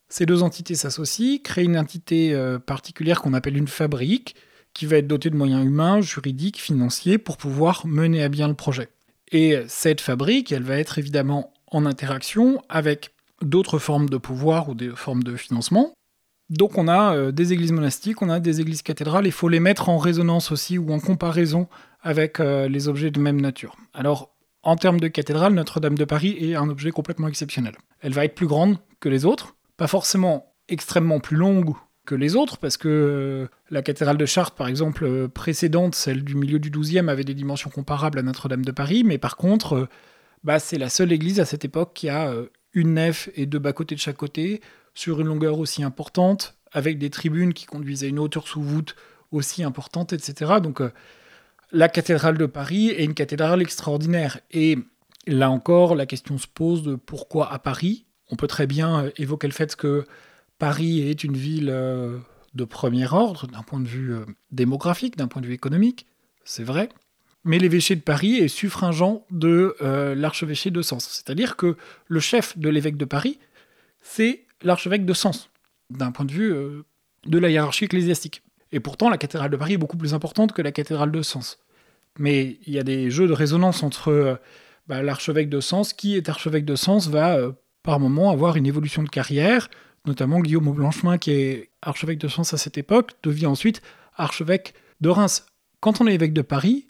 ces 0.08 0.26
deux 0.26 0.42
entités 0.42 0.74
s'associent, 0.74 1.38
créent 1.42 1.64
une 1.64 1.78
entité 1.78 2.34
euh, 2.34 2.58
particulière 2.58 3.20
qu'on 3.20 3.34
appelle 3.34 3.56
une 3.56 3.68
fabrique, 3.68 4.36
qui 4.72 4.86
va 4.86 4.96
être 4.98 5.06
dotée 5.06 5.30
de 5.30 5.36
moyens 5.36 5.64
humains, 5.64 6.00
juridiques, 6.00 6.60
financiers, 6.60 7.18
pour 7.18 7.38
pouvoir 7.38 7.86
mener 7.86 8.22
à 8.22 8.28
bien 8.28 8.46
le 8.46 8.54
projet. 8.54 8.90
Et 9.32 9.58
cette 9.68 10.00
fabrique, 10.00 10.52
elle 10.52 10.62
va 10.62 10.76
être 10.76 10.98
évidemment 10.98 11.52
en 11.70 11.86
interaction 11.86 12.62
avec 12.68 13.12
d'autres 13.42 13.78
formes 13.78 14.08
de 14.08 14.16
pouvoir 14.18 14.68
ou 14.68 14.74
des 14.74 14.90
formes 14.90 15.22
de 15.22 15.36
financement. 15.36 15.94
Donc 16.48 16.78
on 16.78 16.86
a 16.88 17.16
euh, 17.16 17.32
des 17.32 17.52
églises 17.52 17.72
monastiques, 17.72 18.22
on 18.22 18.28
a 18.28 18.38
des 18.38 18.60
églises 18.60 18.82
cathédrales, 18.82 19.26
il 19.26 19.32
faut 19.32 19.48
les 19.48 19.60
mettre 19.60 19.88
en 19.88 19.98
résonance 19.98 20.52
aussi 20.52 20.78
ou 20.78 20.92
en 20.92 21.00
comparaison 21.00 21.68
avec 22.02 22.38
euh, 22.38 22.68
les 22.68 22.86
objets 22.88 23.10
de 23.10 23.18
même 23.18 23.40
nature. 23.40 23.76
Alors 23.92 24.35
en 24.66 24.74
termes 24.74 24.98
de 24.98 25.06
cathédrale, 25.06 25.54
Notre-Dame 25.54 25.96
de 25.96 26.04
Paris 26.04 26.36
est 26.40 26.56
un 26.56 26.68
objet 26.68 26.90
complètement 26.90 27.28
exceptionnel. 27.28 27.76
Elle 28.00 28.12
va 28.12 28.24
être 28.24 28.34
plus 28.34 28.48
grande 28.48 28.78
que 28.98 29.08
les 29.08 29.24
autres, 29.24 29.54
pas 29.76 29.86
forcément 29.86 30.54
extrêmement 30.68 31.20
plus 31.20 31.36
longue 31.36 31.72
que 32.04 32.16
les 32.16 32.34
autres, 32.34 32.58
parce 32.58 32.76
que 32.76 32.88
euh, 32.88 33.46
la 33.70 33.82
cathédrale 33.82 34.16
de 34.16 34.26
Chartres, 34.26 34.56
par 34.56 34.66
exemple, 34.66 35.04
euh, 35.04 35.28
précédente, 35.28 35.94
celle 35.94 36.24
du 36.24 36.34
milieu 36.34 36.58
du 36.58 36.70
XIIe, 36.70 37.08
avait 37.08 37.22
des 37.22 37.34
dimensions 37.34 37.70
comparables 37.70 38.18
à 38.18 38.22
Notre-Dame 38.22 38.64
de 38.64 38.72
Paris, 38.72 39.04
mais 39.04 39.18
par 39.18 39.36
contre, 39.36 39.74
euh, 39.74 39.88
bah, 40.42 40.58
c'est 40.58 40.78
la 40.78 40.88
seule 40.88 41.12
église 41.12 41.38
à 41.38 41.44
cette 41.44 41.64
époque 41.64 41.92
qui 41.94 42.08
a 42.08 42.34
une 42.74 42.94
nef 42.94 43.30
et 43.36 43.46
deux 43.46 43.60
bas-côtés 43.60 43.94
de 43.94 44.00
chaque 44.00 44.16
côté, 44.16 44.60
sur 44.94 45.20
une 45.20 45.28
longueur 45.28 45.60
aussi 45.60 45.84
importante, 45.84 46.56
avec 46.72 46.98
des 46.98 47.10
tribunes 47.10 47.54
qui 47.54 47.66
conduisent 47.66 48.02
à 48.02 48.08
une 48.08 48.18
hauteur 48.18 48.48
sous 48.48 48.62
voûte 48.62 48.96
aussi 49.30 49.62
importante, 49.62 50.12
etc. 50.12 50.54
Donc 50.60 50.82
la 51.72 51.88
cathédrale 51.88 52.38
de 52.38 52.46
Paris 52.46 52.88
est 52.88 53.04
une 53.04 53.14
cathédrale 53.14 53.60
extraordinaire. 53.62 54.40
Et 54.50 54.78
là 55.26 55.50
encore, 55.50 55.94
la 55.94 56.06
question 56.06 56.38
se 56.38 56.46
pose 56.46 56.82
de 56.82 56.94
pourquoi 56.94 57.52
à 57.52 57.58
Paris? 57.58 58.06
On 58.30 58.36
peut 58.36 58.46
très 58.46 58.66
bien 58.66 59.04
euh, 59.04 59.10
évoquer 59.16 59.46
le 59.46 59.52
fait 59.52 59.76
que 59.76 60.04
Paris 60.58 61.00
est 61.00 61.24
une 61.24 61.36
ville 61.36 61.70
euh, 61.70 62.18
de 62.54 62.64
premier 62.64 63.12
ordre, 63.12 63.46
d'un 63.46 63.62
point 63.62 63.80
de 63.80 63.88
vue 63.88 64.14
euh, 64.14 64.24
démographique, 64.50 65.16
d'un 65.16 65.28
point 65.28 65.42
de 65.42 65.46
vue 65.46 65.54
économique, 65.54 66.06
c'est 66.44 66.64
vrai. 66.64 66.88
Mais 67.44 67.58
l'évêché 67.58 67.94
de 67.94 68.00
Paris 68.00 68.36
est 68.38 68.48
suffringent 68.48 69.22
de 69.30 69.76
l'archevêché 70.16 70.72
de 70.72 70.82
Sens. 70.82 71.06
C'est-à-dire 71.08 71.54
que 71.54 71.76
le 72.08 72.18
chef 72.18 72.58
de 72.58 72.68
l'évêque 72.68 72.96
de 72.96 73.04
Paris, 73.04 73.38
c'est 74.00 74.46
l'archevêque 74.62 75.04
de 75.04 75.12
Sens, 75.12 75.48
d'un 75.88 76.10
point 76.10 76.24
de 76.24 76.32
vue 76.32 76.52
de 77.24 77.38
la 77.38 77.48
hiérarchie 77.48 77.84
ecclésiastique. 77.84 78.42
Et 78.72 78.80
pourtant, 78.80 79.08
la 79.08 79.18
cathédrale 79.18 79.50
de 79.50 79.56
Paris 79.56 79.74
est 79.74 79.78
beaucoup 79.78 79.96
plus 79.96 80.14
importante 80.14 80.52
que 80.52 80.62
la 80.62 80.72
cathédrale 80.72 81.12
de 81.12 81.22
Sens. 81.22 81.58
Mais 82.18 82.58
il 82.66 82.72
y 82.72 82.78
a 82.78 82.82
des 82.82 83.10
jeux 83.10 83.28
de 83.28 83.32
résonance 83.32 83.82
entre 83.82 84.08
euh, 84.08 84.34
bah, 84.86 85.02
l'archevêque 85.02 85.48
de 85.48 85.60
Sens, 85.60 85.92
qui 85.92 86.16
est 86.16 86.28
archevêque 86.28 86.64
de 86.64 86.76
Sens, 86.76 87.08
va 87.08 87.36
euh, 87.36 87.52
par 87.82 88.00
moment 88.00 88.30
avoir 88.30 88.56
une 88.56 88.66
évolution 88.66 89.02
de 89.02 89.08
carrière, 89.08 89.68
notamment 90.06 90.40
Guillaume 90.40 90.72
Blanchemin, 90.72 91.18
qui 91.18 91.32
est 91.32 91.70
archevêque 91.82 92.18
de 92.18 92.28
Sens 92.28 92.54
à 92.54 92.58
cette 92.58 92.78
époque, 92.78 93.12
devient 93.22 93.46
ensuite 93.46 93.82
archevêque 94.16 94.74
de 95.00 95.08
Reims. 95.08 95.46
Quand 95.80 96.00
on 96.00 96.06
est 96.06 96.14
évêque 96.14 96.32
de 96.32 96.42
Paris, 96.42 96.86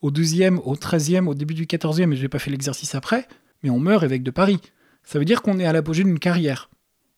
au 0.00 0.10
12e, 0.10 0.58
au 0.58 0.76
13e, 0.76 1.26
au 1.26 1.34
début 1.34 1.54
du 1.54 1.66
14e, 1.66 2.12
et 2.12 2.16
je 2.16 2.22
n'ai 2.22 2.28
pas 2.28 2.38
fait 2.38 2.50
l'exercice 2.50 2.94
après, 2.94 3.26
mais 3.62 3.70
on 3.70 3.78
meurt 3.78 4.04
évêque 4.04 4.22
de 4.22 4.30
Paris. 4.30 4.60
Ça 5.02 5.18
veut 5.18 5.24
dire 5.24 5.42
qu'on 5.42 5.58
est 5.58 5.66
à 5.66 5.72
l'apogée 5.72 6.04
d'une 6.04 6.18
carrière. 6.18 6.70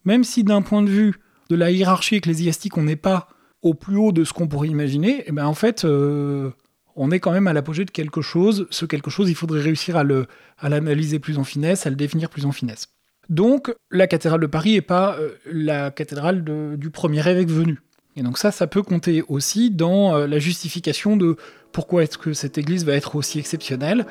Même 0.04 0.24
si 0.24 0.44
d'un 0.44 0.62
point 0.62 0.82
de 0.82 0.88
vue 0.88 1.14
de 1.50 1.56
la 1.56 1.70
hiérarchie 1.70 2.16
ecclésiastique, 2.16 2.78
on 2.78 2.84
n'est 2.84 2.96
pas 2.96 3.28
au 3.62 3.74
plus 3.74 3.96
haut 3.96 4.12
de 4.12 4.24
ce 4.24 4.32
qu'on 4.32 4.48
pourrait 4.48 4.68
imaginer, 4.68 5.24
eh 5.26 5.32
ben 5.32 5.46
en 5.46 5.54
fait, 5.54 5.84
euh, 5.84 6.50
on 6.96 7.10
est 7.10 7.20
quand 7.20 7.32
même 7.32 7.46
à 7.46 7.52
l'apogée 7.52 7.84
de 7.84 7.90
quelque 7.90 8.22
chose. 8.22 8.66
Ce 8.70 8.86
quelque 8.86 9.10
chose, 9.10 9.28
il 9.30 9.34
faudrait 9.34 9.60
réussir 9.60 9.96
à, 9.96 10.04
le, 10.04 10.26
à 10.58 10.68
l'analyser 10.68 11.18
plus 11.18 11.38
en 11.38 11.44
finesse, 11.44 11.86
à 11.86 11.90
le 11.90 11.96
définir 11.96 12.30
plus 12.30 12.46
en 12.46 12.52
finesse. 12.52 12.88
Donc, 13.28 13.72
la 13.90 14.06
cathédrale 14.06 14.40
de 14.40 14.46
Paris 14.46 14.72
n'est 14.74 14.80
pas 14.80 15.16
euh, 15.18 15.30
la 15.46 15.90
cathédrale 15.90 16.44
du 16.76 16.90
premier 16.90 17.26
évêque 17.28 17.48
venu. 17.48 17.80
Et 18.16 18.22
donc 18.22 18.38
ça, 18.38 18.50
ça 18.50 18.66
peut 18.66 18.82
compter 18.82 19.22
aussi 19.28 19.70
dans 19.70 20.14
euh, 20.14 20.26
la 20.26 20.38
justification 20.38 21.16
de 21.16 21.36
pourquoi 21.72 22.02
est-ce 22.02 22.18
que 22.18 22.32
cette 22.32 22.58
église 22.58 22.84
va 22.84 22.94
être 22.94 23.14
aussi 23.14 23.38
exceptionnelle. 23.38 24.04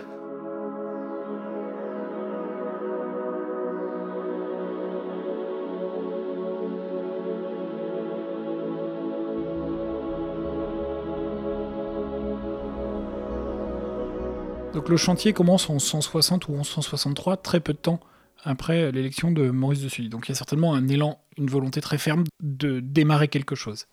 Donc 14.79 14.88
le 14.88 14.95
chantier 14.95 15.33
commence 15.33 15.69
en 15.69 15.77
160 15.77 16.48
ou 16.48 16.55
en 16.55 16.63
163, 16.63 17.36
très 17.36 17.59
peu 17.59 17.74
de 17.74 17.77
temps 17.77 18.00
après 18.45 18.93
l'élection 18.93 19.29
de 19.29 19.50
Maurice 19.50 19.81
de 19.81 19.89
Sully. 19.89 20.07
Donc 20.07 20.27
il 20.27 20.29
y 20.29 20.31
a 20.31 20.36
certainement 20.36 20.74
un 20.74 20.88
élan, 20.88 21.19
une 21.38 21.50
volonté 21.50 21.81
très 21.81 21.98
ferme 21.98 22.24
de 22.41 22.79
démarrer 22.79 23.27
quelque 23.27 23.55
chose. 23.55 23.88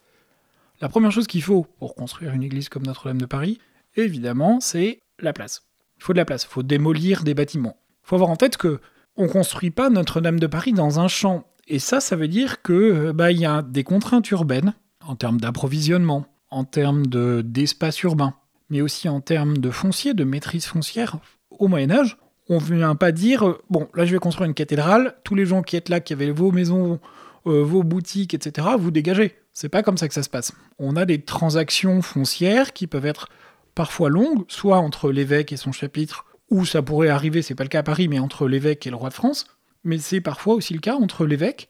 La 0.81 0.89
première 0.89 1.11
chose 1.11 1.27
qu'il 1.27 1.43
faut 1.43 1.67
pour 1.81 1.97
construire 1.97 2.35
une 2.35 2.45
église 2.45 2.69
comme 2.69 2.87
Notre-Dame 2.87 3.21
de 3.21 3.27
Paris, 3.27 3.59
évidemment, 3.97 4.61
c'est 4.61 5.01
la 5.19 5.33
place. 5.33 5.67
Il 5.97 6.05
faut 6.05 6.13
de 6.13 6.19
la 6.19 6.25
place, 6.25 6.45
il 6.45 6.51
faut 6.51 6.63
démolir 6.63 7.25
des 7.25 7.35
bâtiments. 7.35 7.79
Il 8.05 8.11
faut 8.11 8.15
avoir 8.15 8.31
en 8.31 8.37
tête 8.37 8.57
que 8.57 8.79
on 9.17 9.27
construit 9.27 9.73
pas 9.73 9.91
Notre-Dame 9.91 10.39
de 10.39 10.47
Paris 10.47 10.73
dans 10.73 11.01
un 11.01 11.09
champ. 11.09 11.49
Et 11.67 11.81
ça, 11.81 11.99
ça 11.99 12.15
veut 12.15 12.29
dire 12.29 12.63
que 12.63 13.11
bah, 13.11 13.33
y 13.33 13.45
a 13.45 13.63
des 13.63 13.83
contraintes 13.83 14.31
urbaines 14.31 14.73
en 15.05 15.17
termes 15.17 15.41
d'approvisionnement, 15.41 16.27
en 16.49 16.63
termes 16.63 17.07
d'espace 17.09 18.01
urbain, 18.05 18.37
mais 18.71 18.81
aussi 18.81 19.09
en 19.09 19.21
termes 19.21 19.59
de 19.59 19.71
foncier, 19.71 20.15
de 20.15 20.25
maîtrise 20.25 20.67
foncière. 20.67 21.19
Au 21.51 21.69
Moyen 21.69 21.91
Âge, 21.91 22.19
on 22.49 22.61
ne 22.61 22.65
vient 22.65 22.95
pas 22.95 23.13
dire 23.13 23.47
euh, 23.47 23.63
bon, 23.71 23.89
là 23.95 24.05
je 24.05 24.13
vais 24.13 24.19
construire 24.19 24.49
une 24.49 24.55
cathédrale, 24.55 25.17
tous 25.25 25.35
les 25.35 25.47
gens 25.47 25.63
qui 25.63 25.77
êtes 25.77 25.89
là, 25.89 26.01
qui 26.01 26.13
avaient 26.13 26.31
vos 26.31 26.53
maisons, 26.53 27.01
euh, 27.47 27.63
vos 27.63 27.83
boutiques, 27.83 28.35
etc., 28.35 28.69
vous 28.79 28.91
dégagez. 28.91 29.37
C'est 29.53 29.69
pas 29.69 29.83
comme 29.83 29.97
ça 29.97 30.09
que 30.09 30.15
ça 30.15 30.23
se 30.23 30.29
passe. 30.29 30.53
On 30.79 30.97
a 30.97 31.05
des 31.07 31.23
transactions 31.23 32.03
foncières 32.03 32.73
qui 32.73 32.87
peuvent 32.87 33.07
être 33.07 33.29
parfois 33.75 34.11
longues, 34.11 34.45
soit 34.49 34.79
entre 34.79 35.11
l'évêque 35.11 35.53
et 35.53 35.57
son 35.57 35.73
chapitre, 35.73 36.25
ou 36.51 36.65
ça 36.65 36.83
pourrait 36.83 37.09
arriver, 37.09 37.43
c'est 37.43 37.55
pas 37.55 37.65
le 37.65 37.69
cas 37.69 37.81
à 37.81 37.83
Paris, 37.83 38.09
mais 38.09 38.19
entre 38.19 38.49
l'évêque 38.49 38.87
et 38.87 38.91
le 38.91 38.97
roi 38.97 39.09
de 39.09 39.15
France, 39.15 39.47
mais 39.85 39.99
c'est 39.99 40.21
parfois 40.21 40.55
aussi 40.55 40.75
le 40.75 40.81
cas 40.81 40.95
entre 40.95 41.27
l'évêque 41.27 41.69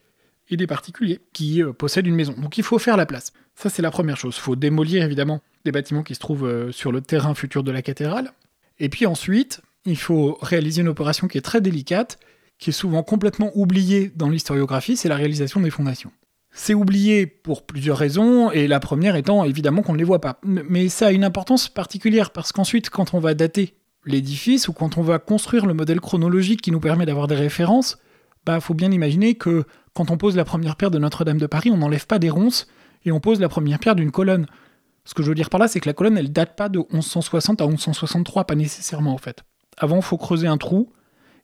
et 0.48 0.56
des 0.56 0.66
particuliers 0.66 1.20
qui 1.32 1.62
euh, 1.62 1.72
possèdent 1.72 2.06
une 2.06 2.14
maison. 2.14 2.34
Donc 2.38 2.58
il 2.58 2.64
faut 2.64 2.78
faire 2.78 2.96
la 2.96 3.06
place. 3.06 3.32
Ça 3.56 3.70
c'est 3.70 3.82
la 3.82 3.90
première 3.90 4.16
chose. 4.16 4.36
Il 4.36 4.42
faut 4.42 4.56
démolir 4.56 5.02
évidemment 5.02 5.40
des 5.64 5.72
bâtiments 5.72 6.02
qui 6.02 6.14
se 6.14 6.20
trouvent 6.20 6.46
euh, 6.46 6.72
sur 6.72 6.92
le 6.92 7.00
terrain 7.00 7.34
futur 7.34 7.64
de 7.64 7.72
la 7.72 7.82
cathédrale. 7.82 8.32
Et 8.78 8.88
puis 8.88 9.06
ensuite, 9.06 9.62
il 9.86 9.96
faut 9.96 10.38
réaliser 10.42 10.82
une 10.82 10.88
opération 10.88 11.26
qui 11.26 11.38
est 11.38 11.42
très 11.42 11.60
délicate, 11.60 12.18
qui 12.58 12.70
est 12.70 12.74
souvent 12.74 13.02
complètement 13.02 13.50
oubliée 13.54 14.12
dans 14.14 14.28
l'historiographie, 14.28 14.96
c'est 14.96 15.08
la 15.08 15.16
réalisation 15.16 15.60
des 15.60 15.70
fondations. 15.70 16.12
C'est 16.52 16.74
oublié 16.74 17.26
pour 17.26 17.66
plusieurs 17.66 17.98
raisons, 17.98 18.50
et 18.50 18.66
la 18.66 18.80
première 18.80 19.16
étant 19.16 19.44
évidemment 19.44 19.82
qu'on 19.82 19.92
ne 19.92 19.98
les 19.98 20.04
voit 20.04 20.20
pas. 20.22 20.40
Mais 20.42 20.88
ça 20.88 21.08
a 21.08 21.12
une 21.12 21.24
importance 21.24 21.68
particulière, 21.68 22.30
parce 22.30 22.52
qu'ensuite, 22.52 22.88
quand 22.88 23.12
on 23.12 23.20
va 23.20 23.34
dater 23.34 23.74
l'édifice, 24.06 24.68
ou 24.68 24.72
quand 24.72 24.96
on 24.96 25.02
va 25.02 25.18
construire 25.18 25.66
le 25.66 25.74
modèle 25.74 26.00
chronologique 26.00 26.62
qui 26.62 26.70
nous 26.70 26.80
permet 26.80 27.04
d'avoir 27.04 27.26
des 27.26 27.34
références, 27.34 27.98
bah 28.46 28.60
faut 28.60 28.74
bien 28.74 28.90
imaginer 28.90 29.34
que 29.34 29.64
quand 29.92 30.10
on 30.10 30.16
pose 30.16 30.36
la 30.36 30.44
première 30.44 30.76
pierre 30.76 30.90
de 30.90 30.98
Notre-Dame 30.98 31.38
de 31.38 31.46
Paris, 31.46 31.70
on 31.70 31.76
n'enlève 31.76 32.06
pas 32.06 32.18
des 32.18 32.30
ronces, 32.30 32.68
et 33.06 33.12
on 33.12 33.20
pose 33.20 33.40
la 33.40 33.48
première 33.48 33.78
pierre 33.78 33.94
d'une 33.94 34.10
colonne. 34.10 34.46
Ce 35.04 35.14
que 35.14 35.22
je 35.22 35.28
veux 35.28 35.34
dire 35.34 35.48
par 35.48 35.60
là, 35.60 35.68
c'est 35.68 35.80
que 35.80 35.88
la 35.88 35.94
colonne, 35.94 36.18
elle 36.18 36.32
date 36.32 36.56
pas 36.56 36.68
de 36.68 36.80
1160 36.92 37.62
à 37.62 37.66
1163, 37.66 38.44
pas 38.44 38.54
nécessairement 38.56 39.14
en 39.14 39.18
fait. 39.18 39.44
Avant, 39.78 39.96
il 39.96 40.02
faut 40.02 40.18
creuser 40.18 40.48
un 40.48 40.58
trou, 40.58 40.92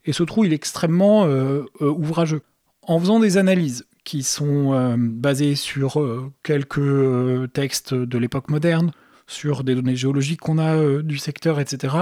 et 0.04 0.12
ce 0.12 0.25
trou, 0.25 0.45
il 0.45 0.52
est 0.52 0.57
extrêmement 0.57 1.25
euh, 1.25 1.62
euh, 1.81 1.90
ouvrageux. 1.90 2.42
En 2.83 2.99
faisant 2.99 3.21
des 3.21 3.38
analyses 3.38 3.87
qui 4.04 4.25
sont 4.25 4.73
euh, 4.73 4.97
basées 4.99 5.54
sur 5.54 6.04
quelques 6.42 7.52
textes 7.52 7.95
de 7.95 8.19
l'époque 8.19 8.50
moderne, 8.50 8.90
sur 9.28 9.62
des 9.62 9.76
données 9.76 9.95
géologiques 9.95 10.40
qu'on 10.40 10.59
a 10.59 11.00
du 11.02 11.16
secteur, 11.16 11.61
etc., 11.61 11.97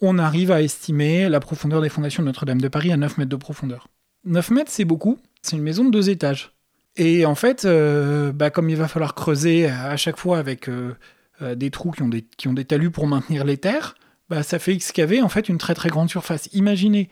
on 0.00 0.18
arrive 0.18 0.50
à 0.50 0.62
estimer 0.62 1.28
la 1.28 1.38
profondeur 1.38 1.80
des 1.80 1.88
fondations 1.88 2.24
de 2.24 2.26
Notre-Dame 2.26 2.60
de 2.60 2.66
Paris 2.66 2.90
à 2.90 2.96
9 2.96 3.18
mètres 3.18 3.30
de 3.30 3.36
profondeur. 3.36 3.86
9 4.24 4.50
mètres, 4.50 4.70
c'est 4.72 4.84
beaucoup. 4.84 5.18
C'est 5.42 5.54
une 5.54 5.62
maison 5.62 5.84
de 5.84 5.90
deux 5.90 6.10
étages. 6.10 6.51
Et 6.96 7.24
en 7.24 7.34
fait, 7.34 7.64
euh, 7.64 8.32
bah, 8.32 8.50
comme 8.50 8.68
il 8.68 8.76
va 8.76 8.88
falloir 8.88 9.14
creuser 9.14 9.66
à 9.66 9.96
chaque 9.96 10.18
fois 10.18 10.38
avec 10.38 10.68
euh, 10.68 10.94
euh, 11.40 11.54
des 11.54 11.70
trous 11.70 11.92
qui 11.92 12.02
ont 12.02 12.52
des, 12.52 12.64
talus 12.64 12.90
pour 12.90 13.06
maintenir 13.06 13.44
les 13.44 13.56
terres, 13.56 13.94
bah, 14.28 14.42
ça 14.42 14.58
fait 14.58 14.74
excaver 14.74 15.22
en 15.22 15.28
fait 15.28 15.48
une 15.48 15.58
très 15.58 15.74
très 15.74 15.88
grande 15.88 16.10
surface. 16.10 16.48
Imaginez 16.52 17.08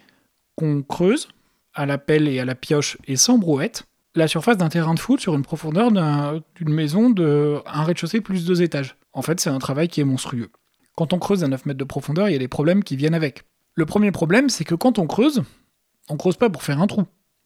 qu'on 0.57 0.83
creuse 0.83 1.29
à 1.75 1.87
la 1.87 1.99
pelle 1.99 2.29
et 2.29 2.41
à 2.41 2.45
la 2.45 2.55
pioche 2.55 2.99
et 3.07 3.17
sans 3.17 3.39
brouette 3.39 3.85
la 4.15 4.29
surface 4.29 4.57
d'un 4.57 4.69
terrain 4.69 4.95
de 4.95 4.99
foot 4.99 5.21
sur 5.21 5.35
une 5.35 5.43
profondeur 5.43 5.93
d'une 5.93 6.75
maison 6.75 7.11
de 7.11 7.61
un 7.65 7.85
rez-de-chaussée 7.85 8.21
plus 8.21 8.45
deux 8.45 8.61
étages. 8.61 8.97
En 9.13 9.23
fait, 9.23 9.39
c'est 9.39 9.51
un 9.51 9.59
travail 9.61 9.89
qui 9.89 10.01
est 10.01 10.05
monstrueux. 10.05 10.51
Quand 10.97 11.13
on 11.13 11.21
creuse 11.21 11.45
à 11.45 11.49
9 11.49 11.67
mètres 11.67 11.79
de 11.79 11.85
profondeur, 11.85 12.29
il 12.29 12.33
y 12.33 12.37
a 12.37 12.41
des 12.41 12.49
problèmes 12.49 12.83
qui 12.83 12.97
viennent 12.97 13.15
avec. 13.15 13.45
Le 13.75 13.87
premier 13.87 14.11
problème, 14.11 14.49
c'est 14.49 14.65
que 14.65 14.75
quand 14.75 14.99
on 14.99 15.07
creuse, 15.07 15.43
on 16.09 16.17
creuse 16.17 16.37
pas 16.37 16.51
pour 16.51 16.65
faire 16.65 16.81
un 16.83 16.89
trou. 16.89 17.05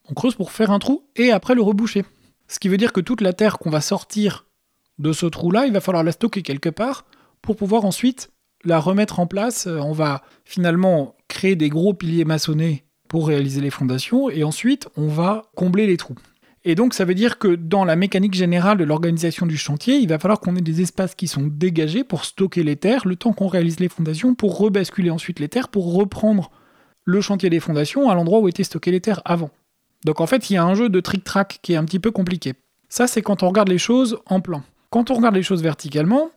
On 0.08 0.14
creuse 0.14 0.34
pour 0.34 0.52
faire 0.52 0.70
un 0.70 0.78
trou 0.78 1.06
et 1.16 1.30
après 1.30 1.54
le 1.54 1.60
reboucher. 1.60 2.04
Ce 2.48 2.58
qui 2.58 2.68
veut 2.68 2.76
dire 2.76 2.92
que 2.92 3.00
toute 3.00 3.20
la 3.20 3.32
terre 3.32 3.58
qu'on 3.58 3.70
va 3.70 3.80
sortir 3.80 4.46
de 4.98 5.12
ce 5.12 5.26
trou-là, 5.26 5.66
il 5.66 5.72
va 5.72 5.80
falloir 5.80 6.04
la 6.04 6.12
stocker 6.12 6.42
quelque 6.42 6.68
part 6.68 7.04
pour 7.42 7.56
pouvoir 7.56 7.84
ensuite 7.84 8.30
la 8.64 8.78
remettre 8.78 9.20
en 9.20 9.26
place. 9.26 9.66
Euh, 9.66 9.78
on 9.78 9.92
va 9.92 10.22
finalement 10.44 11.16
créer 11.28 11.56
des 11.56 11.68
gros 11.68 11.94
piliers 11.94 12.24
maçonnés 12.24 12.84
pour 13.08 13.28
réaliser 13.28 13.60
les 13.60 13.70
fondations 13.70 14.30
et 14.30 14.44
ensuite 14.44 14.88
on 14.96 15.08
va 15.08 15.42
combler 15.54 15.86
les 15.86 15.96
trous. 15.96 16.16
Et 16.66 16.74
donc 16.74 16.94
ça 16.94 17.04
veut 17.04 17.14
dire 17.14 17.38
que 17.38 17.54
dans 17.54 17.84
la 17.84 17.94
mécanique 17.94 18.34
générale 18.34 18.78
de 18.78 18.84
l'organisation 18.84 19.44
du 19.44 19.58
chantier, 19.58 19.96
il 19.96 20.08
va 20.08 20.18
falloir 20.18 20.40
qu'on 20.40 20.56
ait 20.56 20.62
des 20.62 20.80
espaces 20.80 21.14
qui 21.14 21.28
sont 21.28 21.46
dégagés 21.46 22.04
pour 22.04 22.24
stocker 22.24 22.62
les 22.62 22.76
terres 22.76 23.06
le 23.06 23.16
temps 23.16 23.34
qu'on 23.34 23.48
réalise 23.48 23.80
les 23.80 23.90
fondations, 23.90 24.34
pour 24.34 24.58
rebasculer 24.58 25.10
ensuite 25.10 25.40
les 25.40 25.48
terres, 25.48 25.68
pour 25.68 25.92
reprendre 25.94 26.50
le 27.04 27.20
chantier 27.20 27.50
des 27.50 27.60
fondations 27.60 28.08
à 28.08 28.14
l'endroit 28.14 28.40
où 28.40 28.48
étaient 28.48 28.64
stockées 28.64 28.92
les 28.92 29.02
terres 29.02 29.20
avant. 29.26 29.50
Donc 30.04 30.20
en 30.20 30.26
fait, 30.26 30.50
il 30.50 30.54
y 30.54 30.56
a 30.56 30.64
un 30.64 30.74
jeu 30.74 30.88
de 30.88 31.00
trick-track 31.00 31.60
qui 31.62 31.72
est 31.72 31.76
un 31.76 31.84
petit 31.84 31.98
peu 31.98 32.10
compliqué. 32.10 32.54
Ça, 32.88 33.06
c'est 33.06 33.22
quand 33.22 33.42
on 33.42 33.48
regarde 33.48 33.68
les 33.68 33.78
choses 33.78 34.18
en 34.26 34.40
plan. 34.40 34.62
Quand 34.90 35.10
on 35.10 35.14
regarde 35.14 35.34
les 35.34 35.42
choses 35.42 35.62
verticalement, 35.62 36.30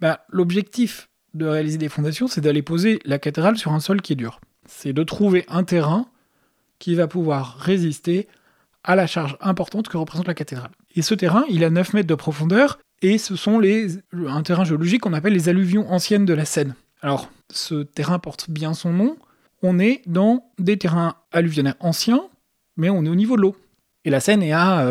bah, 0.00 0.24
l'objectif 0.30 1.08
de 1.34 1.46
réaliser 1.46 1.78
des 1.78 1.88
fondations, 1.88 2.26
c'est 2.26 2.40
d'aller 2.40 2.62
poser 2.62 2.98
la 3.04 3.18
cathédrale 3.18 3.56
sur 3.56 3.72
un 3.72 3.80
sol 3.80 4.02
qui 4.02 4.14
est 4.14 4.16
dur. 4.16 4.40
C'est 4.66 4.92
de 4.92 5.02
trouver 5.04 5.44
un 5.48 5.64
terrain 5.64 6.06
qui 6.78 6.94
va 6.94 7.06
pouvoir 7.06 7.56
résister 7.58 8.26
à 8.84 8.96
la 8.96 9.06
charge 9.06 9.36
importante 9.40 9.88
que 9.88 9.96
représente 9.96 10.26
la 10.26 10.34
cathédrale. 10.34 10.70
Et 10.96 11.02
ce 11.02 11.14
terrain, 11.14 11.44
il 11.48 11.62
a 11.62 11.70
9 11.70 11.94
mètres 11.94 12.08
de 12.08 12.14
profondeur, 12.14 12.78
et 13.00 13.18
ce 13.18 13.36
sont 13.36 13.58
les, 13.58 13.98
un 14.12 14.42
terrain 14.42 14.64
géologique 14.64 15.02
qu'on 15.02 15.12
appelle 15.12 15.32
les 15.32 15.48
alluvions 15.48 15.90
anciennes 15.92 16.24
de 16.24 16.34
la 16.34 16.44
Seine. 16.44 16.74
Alors, 17.00 17.30
ce 17.50 17.82
terrain 17.82 18.18
porte 18.18 18.50
bien 18.50 18.74
son 18.74 18.92
nom. 18.92 19.16
On 19.62 19.78
est 19.78 20.02
dans 20.06 20.50
des 20.58 20.76
terrains 20.76 21.14
alluvionnaires 21.30 21.76
anciens, 21.80 22.24
mais 22.76 22.90
on 22.90 23.04
est 23.04 23.08
au 23.08 23.14
niveau 23.14 23.36
de 23.36 23.42
l'eau. 23.42 23.56
Et 24.04 24.10
la 24.10 24.20
Seine 24.20 24.42
est 24.42 24.52
à 24.52 24.84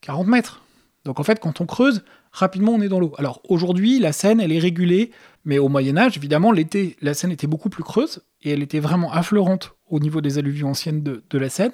40 0.00 0.26
euh, 0.26 0.30
mètres. 0.30 0.62
Donc 1.04 1.20
en 1.20 1.22
fait, 1.22 1.38
quand 1.38 1.60
on 1.60 1.66
creuse, 1.66 2.04
rapidement 2.32 2.72
on 2.72 2.80
est 2.80 2.88
dans 2.88 3.00
l'eau. 3.00 3.14
Alors 3.18 3.40
aujourd'hui, 3.48 3.98
la 3.98 4.12
Seine, 4.12 4.40
elle 4.40 4.52
est 4.52 4.58
régulée, 4.58 5.12
mais 5.44 5.58
au 5.58 5.68
Moyen 5.68 5.96
Âge, 5.96 6.16
évidemment, 6.16 6.50
l'été, 6.50 6.96
la 7.00 7.14
Seine 7.14 7.30
était 7.30 7.46
beaucoup 7.46 7.68
plus 7.68 7.84
creuse, 7.84 8.24
et 8.42 8.50
elle 8.50 8.62
était 8.62 8.80
vraiment 8.80 9.12
affleurante 9.12 9.74
au 9.88 10.00
niveau 10.00 10.20
des 10.20 10.38
alluvions 10.38 10.70
anciennes 10.70 11.02
de, 11.02 11.22
de 11.30 11.38
la 11.38 11.48
Seine. 11.48 11.72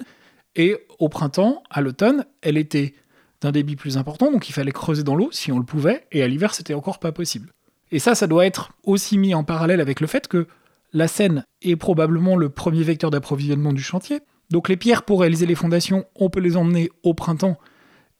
Et 0.55 0.77
au 0.99 1.09
printemps, 1.09 1.63
à 1.71 1.81
l'automne, 1.81 2.25
elle 2.41 2.57
était 2.57 2.93
d'un 3.41 3.51
débit 3.51 3.75
plus 3.75 3.97
important, 3.97 4.31
donc 4.31 4.47
il 4.47 4.53
fallait 4.53 4.71
creuser 4.71 5.03
dans 5.03 5.15
l'eau 5.15 5.29
si 5.31 5.51
on 5.51 5.57
le 5.57 5.65
pouvait, 5.65 6.05
et 6.11 6.21
à 6.21 6.27
l'hiver, 6.27 6.53
c'était 6.53 6.75
encore 6.75 6.99
pas 6.99 7.11
possible. 7.11 7.51
Et 7.91 7.99
ça, 7.99 8.15
ça 8.15 8.27
doit 8.27 8.45
être 8.45 8.71
aussi 8.83 9.17
mis 9.17 9.33
en 9.33 9.43
parallèle 9.43 9.81
avec 9.81 9.99
le 9.99 10.07
fait 10.07 10.27
que 10.27 10.47
la 10.93 11.07
Seine 11.07 11.43
est 11.61 11.75
probablement 11.75 12.35
le 12.35 12.49
premier 12.49 12.83
vecteur 12.83 13.09
d'approvisionnement 13.09 13.73
du 13.73 13.81
chantier, 13.81 14.21
donc 14.53 14.69
les 14.69 14.77
pierres 14.77 15.01
pour 15.01 15.21
réaliser 15.21 15.47
les 15.47 15.55
fondations, 15.55 16.05
on 16.15 16.29
peut 16.29 16.39
les 16.39 16.55
emmener 16.55 16.91
au 17.01 17.15
printemps 17.15 17.57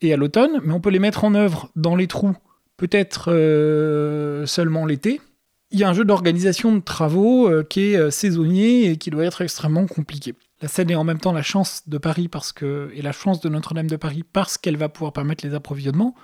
et 0.02 0.12
à 0.12 0.18
l'automne, 0.18 0.60
mais 0.63 0.74
on 0.74 0.82
peut 0.82 0.90
les 0.90 0.98
mettre 0.98 1.24
en 1.25 1.36
œuvre 1.36 1.70
dans 1.75 1.96
les 1.96 2.08
trous, 2.08 2.36
peut-être 2.75 3.32
euh, 3.32 4.48
seulement 4.48 4.88
l'été. 4.88 5.22
Il 5.70 5.78
y 5.80 5.84
a 5.84 5.90
un 5.90 5.94
jeu 5.94 6.06
d'organisation 6.06 6.75
de 6.75 6.82
travaux 6.82 7.48
euh, 7.48 7.63
qui 7.63 7.82
est 7.82 7.98
euh, 7.98 8.10
saisonnier 8.10 8.90
et 8.90 8.98
qui 8.98 9.12
doit 9.12 9.25
être 9.25 9.42
extrêmement 9.42 9.86
compliqué. 9.86 10.34
La 10.63 10.70
Seine 10.70 10.90
est 10.90 10.96
en 10.96 11.04
même 11.04 11.20
temps 11.20 11.34
la 11.34 11.44
chance 11.44 11.84
de 11.88 12.00
Paris 12.00 12.30
parce 12.30 12.52
que, 12.52 12.90
et 12.96 13.04
la 13.04 13.12
chance 13.12 13.40
de 13.40 13.48
Notre-Dame 13.48 13.88
de 13.88 13.96
Paris 13.96 14.24
parce 14.24 14.58
qu'elle 14.58 14.78
va 14.78 14.90
pouvoir 14.90 15.13
permettre 15.13 15.46
les 15.46 15.54
approvisionnements, 15.54 16.16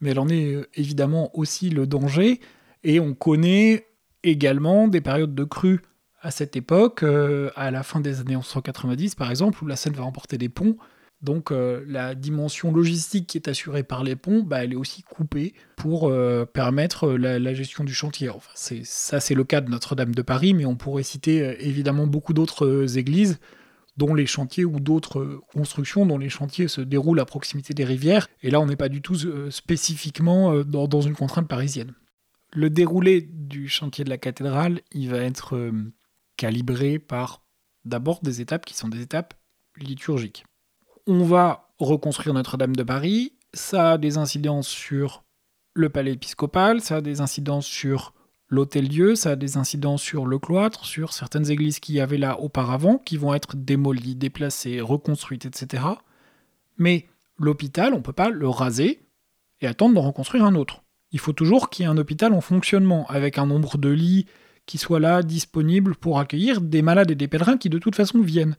mais 0.00 0.10
elle 0.10 0.18
en 0.18 0.28
est 0.28 0.56
évidemment 0.74 1.30
aussi 1.38 1.70
le 1.70 1.86
danger. 1.86 2.40
Et 2.82 2.98
on 2.98 3.14
connaît 3.14 3.86
également 4.24 4.88
des 4.88 5.00
périodes 5.00 5.36
de 5.36 5.44
crue 5.44 5.82
à 6.22 6.30
cette 6.30 6.56
époque, 6.56 7.02
à 7.02 7.70
la 7.70 7.82
fin 7.82 8.00
des 8.00 8.20
années 8.20 8.30
1990 8.30 9.14
par 9.14 9.30
exemple, 9.30 9.62
où 9.62 9.66
la 9.66 9.76
Seine 9.76 9.92
va 9.92 10.04
remporter 10.04 10.38
des 10.38 10.48
ponts 10.48 10.76
donc 11.22 11.52
euh, 11.52 11.84
la 11.86 12.16
dimension 12.16 12.72
logistique 12.72 13.28
qui 13.28 13.38
est 13.38 13.48
assurée 13.48 13.84
par 13.84 14.02
les 14.02 14.16
ponts, 14.16 14.42
bah, 14.42 14.64
elle 14.64 14.72
est 14.72 14.76
aussi 14.76 15.02
coupée 15.02 15.54
pour 15.76 16.08
euh, 16.08 16.44
permettre 16.44 17.10
euh, 17.10 17.38
la, 17.38 17.54
gestion 17.54 17.84
du 17.84 17.94
chantier. 17.94 18.28
Enfin, 18.28 18.50
ça 18.82 19.20
c'est 19.20 19.34
le 19.34 19.44
cas 19.44 19.60
de 19.60 19.70
Notre-Dame 19.70 20.14
de 20.14 20.22
Paris, 20.22 20.52
mais 20.52 20.64
on 20.64 20.74
pourrait 20.74 21.04
citer 21.04 21.56
évidemment 21.60 22.08
beaucoup 22.08 22.32
d'autres 22.32 22.98
églises 22.98 23.38
dont 23.98 24.14
les 24.14 24.26
chantiers 24.26 24.64
ou 24.64 24.80
d'autres 24.80 25.40
constructions 25.52 26.06
dont 26.06 26.18
les 26.18 26.30
chantiers 26.30 26.66
se 26.66 26.80
déroulent 26.80 27.20
à 27.20 27.26
proximité 27.26 27.74
des 27.74 27.84
rivières. 27.84 28.26
Et 28.42 28.50
là, 28.50 28.58
on 28.58 28.66
n'est 28.66 28.74
pas 28.74 28.88
du 28.88 29.02
tout 29.02 29.16
spécifiquement 29.50 30.64
dans, 30.64 31.00
une 31.02 31.14
contrainte 31.14 31.46
parisienne. 31.46 31.92
Le 32.54 32.70
déroulé 32.70 33.28
du 33.30 33.68
chantier 33.68 34.04
de 34.04 34.08
la 34.08 34.16
cathédrale, 34.16 34.80
il 34.92 35.10
va 35.10 35.18
être 35.18 35.70
calibré 36.42 36.98
par 36.98 37.42
d'abord 37.84 38.20
des 38.22 38.40
étapes 38.40 38.64
qui 38.64 38.74
sont 38.74 38.88
des 38.88 39.00
étapes 39.00 39.34
liturgiques 39.76 40.44
on 41.06 41.24
va 41.24 41.74
reconstruire 41.78 42.34
Notre-Dame 42.34 42.76
de 42.76 42.82
Paris, 42.82 43.32
ça 43.52 43.92
a 43.92 43.98
des 43.98 44.18
incidences 44.18 44.68
sur 44.68 45.24
le 45.74 45.88
palais 45.88 46.12
épiscopal, 46.12 46.80
ça 46.80 46.96
a 46.96 47.00
des 47.00 47.20
incidences 47.20 47.66
sur 47.66 48.14
l'hôtel-dieu, 48.48 49.14
ça 49.14 49.30
a 49.30 49.36
des 49.36 49.56
incidences 49.56 50.02
sur 50.02 50.26
le 50.26 50.38
cloître, 50.38 50.84
sur 50.84 51.12
certaines 51.12 51.50
églises 51.50 51.80
qui 51.80 51.94
y 51.94 52.00
avait 52.00 52.18
là 52.18 52.38
auparavant, 52.38 52.98
qui 52.98 53.16
vont 53.16 53.34
être 53.34 53.56
démolies, 53.56 54.14
déplacées, 54.14 54.80
reconstruites, 54.80 55.46
etc. 55.46 55.84
Mais 56.76 57.08
l'hôpital, 57.38 57.94
on 57.94 57.98
ne 57.98 58.02
peut 58.02 58.12
pas 58.12 58.28
le 58.28 58.48
raser 58.48 59.02
et 59.60 59.66
attendre 59.66 59.94
d'en 59.94 60.02
reconstruire 60.02 60.44
un 60.44 60.54
autre. 60.54 60.82
Il 61.10 61.18
faut 61.18 61.32
toujours 61.32 61.70
qu'il 61.70 61.84
y 61.84 61.86
ait 61.86 61.90
un 61.90 61.98
hôpital 61.98 62.32
en 62.32 62.40
fonctionnement, 62.40 63.06
avec 63.08 63.38
un 63.38 63.46
nombre 63.46 63.78
de 63.78 63.88
lits 63.88 64.26
qui 64.66 64.78
soit 64.78 65.00
là, 65.00 65.22
disponible 65.22 65.94
pour 65.96 66.18
accueillir 66.18 66.60
des 66.60 66.82
malades 66.82 67.10
et 67.10 67.14
des 67.14 67.28
pèlerins 67.28 67.56
qui 67.56 67.68
de 67.68 67.78
toute 67.78 67.96
façon 67.96 68.20
viennent. 68.20 68.56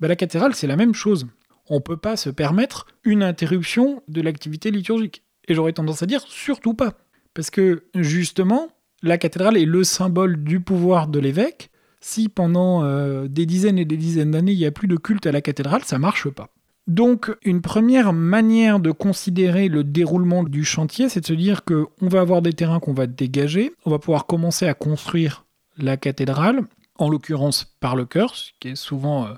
Ben, 0.00 0.08
la 0.08 0.16
cathédrale, 0.16 0.54
c'est 0.54 0.66
la 0.66 0.76
même 0.76 0.94
chose 0.94 1.26
on 1.68 1.76
ne 1.76 1.80
peut 1.80 1.96
pas 1.96 2.16
se 2.16 2.30
permettre 2.30 2.86
une 3.04 3.22
interruption 3.22 4.02
de 4.08 4.20
l'activité 4.20 4.70
liturgique. 4.70 5.22
Et 5.48 5.54
j'aurais 5.54 5.72
tendance 5.72 6.02
à 6.02 6.06
dire 6.06 6.22
surtout 6.26 6.74
pas. 6.74 6.94
Parce 7.34 7.50
que 7.50 7.84
justement, 7.94 8.68
la 9.02 9.18
cathédrale 9.18 9.56
est 9.56 9.66
le 9.66 9.84
symbole 9.84 10.42
du 10.42 10.60
pouvoir 10.60 11.08
de 11.08 11.18
l'évêque. 11.18 11.70
Si 12.00 12.28
pendant 12.28 12.84
euh, 12.84 13.26
des 13.28 13.46
dizaines 13.46 13.78
et 13.78 13.84
des 13.84 13.96
dizaines 13.96 14.32
d'années, 14.32 14.52
il 14.52 14.58
n'y 14.58 14.66
a 14.66 14.70
plus 14.70 14.88
de 14.88 14.96
culte 14.96 15.26
à 15.26 15.32
la 15.32 15.40
cathédrale, 15.40 15.82
ça 15.84 15.98
marche 15.98 16.28
pas. 16.28 16.50
Donc, 16.86 17.36
une 17.42 17.62
première 17.62 18.12
manière 18.12 18.78
de 18.78 18.92
considérer 18.92 19.68
le 19.68 19.82
déroulement 19.82 20.44
du 20.44 20.64
chantier, 20.64 21.08
c'est 21.08 21.20
de 21.20 21.26
se 21.26 21.32
dire 21.32 21.64
qu'on 21.64 21.88
va 22.00 22.20
avoir 22.20 22.42
des 22.42 22.52
terrains 22.52 22.78
qu'on 22.78 22.92
va 22.92 23.08
dégager, 23.08 23.72
on 23.84 23.90
va 23.90 23.98
pouvoir 23.98 24.26
commencer 24.26 24.68
à 24.68 24.74
construire 24.74 25.44
la 25.78 25.96
cathédrale, 25.96 26.62
en 26.98 27.10
l'occurrence 27.10 27.64
par 27.80 27.96
le 27.96 28.04
chœur, 28.04 28.34
ce 28.34 28.50
qui 28.60 28.68
est 28.68 28.76
souvent 28.76 29.26
euh, 29.26 29.30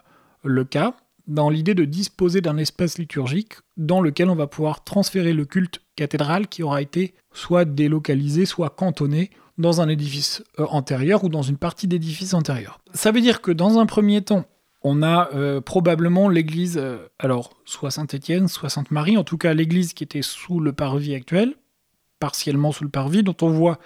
le 0.45 0.65
cas, 0.65 0.95
dans 1.27 1.51
l'idée 1.51 1.75
de 1.75 1.85
disposer 1.85 2.41
d'un 2.41 2.57
espace 2.57 2.99
liturgique 2.99 3.55
dans 3.77 4.01
lequel 4.01 4.31
on 4.31 4.35
va 4.35 4.47
pouvoir 4.47 4.85
transférer 4.85 5.33
le 5.33 5.45
culte 5.45 5.81
cathédral 5.97 6.49
qui 6.49 6.63
aura 6.63 6.81
été 6.81 7.15
soit 7.33 7.65
délocalisé, 7.65 8.47
soit 8.47 8.71
cantonné 8.71 9.31
dans 9.59 9.81
un 9.81 9.89
édifice 9.89 10.43
euh, 10.59 10.67
antérieur 10.71 11.25
ou 11.25 11.29
dans 11.29 11.43
une 11.43 11.57
partie 11.57 11.89
d'édifice 11.89 12.35
antérieur. 12.35 12.81
Ça 12.95 13.11
veut 13.11 13.21
dire 13.21 13.41
que 13.41 13.51
dans 13.51 13.79
un 13.79 13.87
premier 13.87 14.23
temps, 14.23 14.45
on 14.89 15.03
a 15.03 15.31
euh, 15.35 15.61
probablement 15.61 16.29
l'église, 16.29 16.79
euh, 16.79 16.99
alors 17.19 17.51
soit 17.65 17.91
Saint-Étienne, 17.91 18.49
soit 18.49 18.69
Sainte-Marie, 18.69 19.17
en 19.17 19.25
tout 19.25 19.39
cas 19.39 19.55
l'église 19.55 19.93
qui 19.93 20.05
était 20.05 20.23
sous 20.23 20.61
le 20.61 20.73
parvis 20.73 21.15
actuel, 21.15 21.55
partiellement 22.21 22.73
sous 22.73 22.85
le 22.85 22.91
parvis, 22.91 23.23
dont 23.23 23.37
on 23.43 23.51
voit 23.51 23.79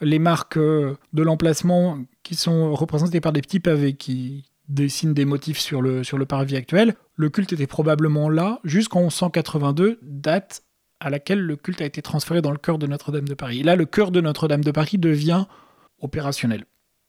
les 0.00 0.18
marques 0.18 0.58
de 0.58 0.96
l'emplacement 1.14 1.98
qui 2.22 2.34
sont 2.34 2.74
représentées 2.74 3.20
par 3.20 3.32
des 3.32 3.40
petits 3.40 3.60
pavés 3.60 3.94
qui, 3.94 4.44
dessine 4.68 5.14
des 5.14 5.24
motifs 5.24 5.58
sur 5.58 5.82
le, 5.82 6.04
sur 6.04 6.18
le 6.18 6.26
parvis 6.26 6.56
actuel. 6.56 6.94
Le 7.16 7.28
culte 7.28 7.52
était 7.52 7.66
probablement 7.66 8.28
là 8.28 8.60
jusqu'en 8.64 9.10
182, 9.10 9.98
date 10.02 10.62
à 11.00 11.10
laquelle 11.10 11.40
le 11.40 11.56
culte 11.56 11.82
a 11.82 11.84
été 11.84 12.02
transféré 12.02 12.40
dans 12.40 12.50
le 12.50 12.58
cœur 12.58 12.78
de 12.78 12.86
Notre-Dame 12.86 13.28
de 13.28 13.34
Paris. 13.34 13.60
Et 13.60 13.62
là, 13.62 13.76
le 13.76 13.84
cœur 13.84 14.10
de 14.10 14.20
Notre-Dame 14.20 14.64
de 14.64 14.70
Paris 14.70 14.98
devient 14.98 15.44
opérationnel. 16.00 16.64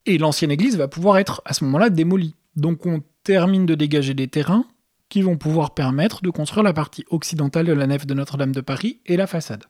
Et 0.05 0.17
l'ancienne 0.17 0.51
église 0.51 0.77
va 0.77 0.88
pouvoir 0.88 1.17
être 1.17 1.41
à 1.45 1.53
ce 1.53 1.63
moment-là 1.63 1.89
démolie. 1.89 2.36
Donc 2.55 2.86
on 2.86 3.01
termine 3.25 3.65
de 3.65 3.75
dégager 3.75 4.13
des 4.13 4.29
terrains 4.29 4.65
qui 5.09 5.21
vont 5.21 5.35
pouvoir 5.35 5.73
permettre 5.73 6.21
de 6.21 6.29
construire 6.29 6.63
la 6.63 6.73
partie 6.73 7.03
occidentale 7.09 7.65
de 7.65 7.73
la 7.73 7.88
nef 7.88 8.05
de 8.05 8.13
Notre-Dame 8.13 8.53
de 8.53 8.61
Paris 8.61 9.01
et 9.05 9.17
la 9.17 9.27
façade. 9.27 9.65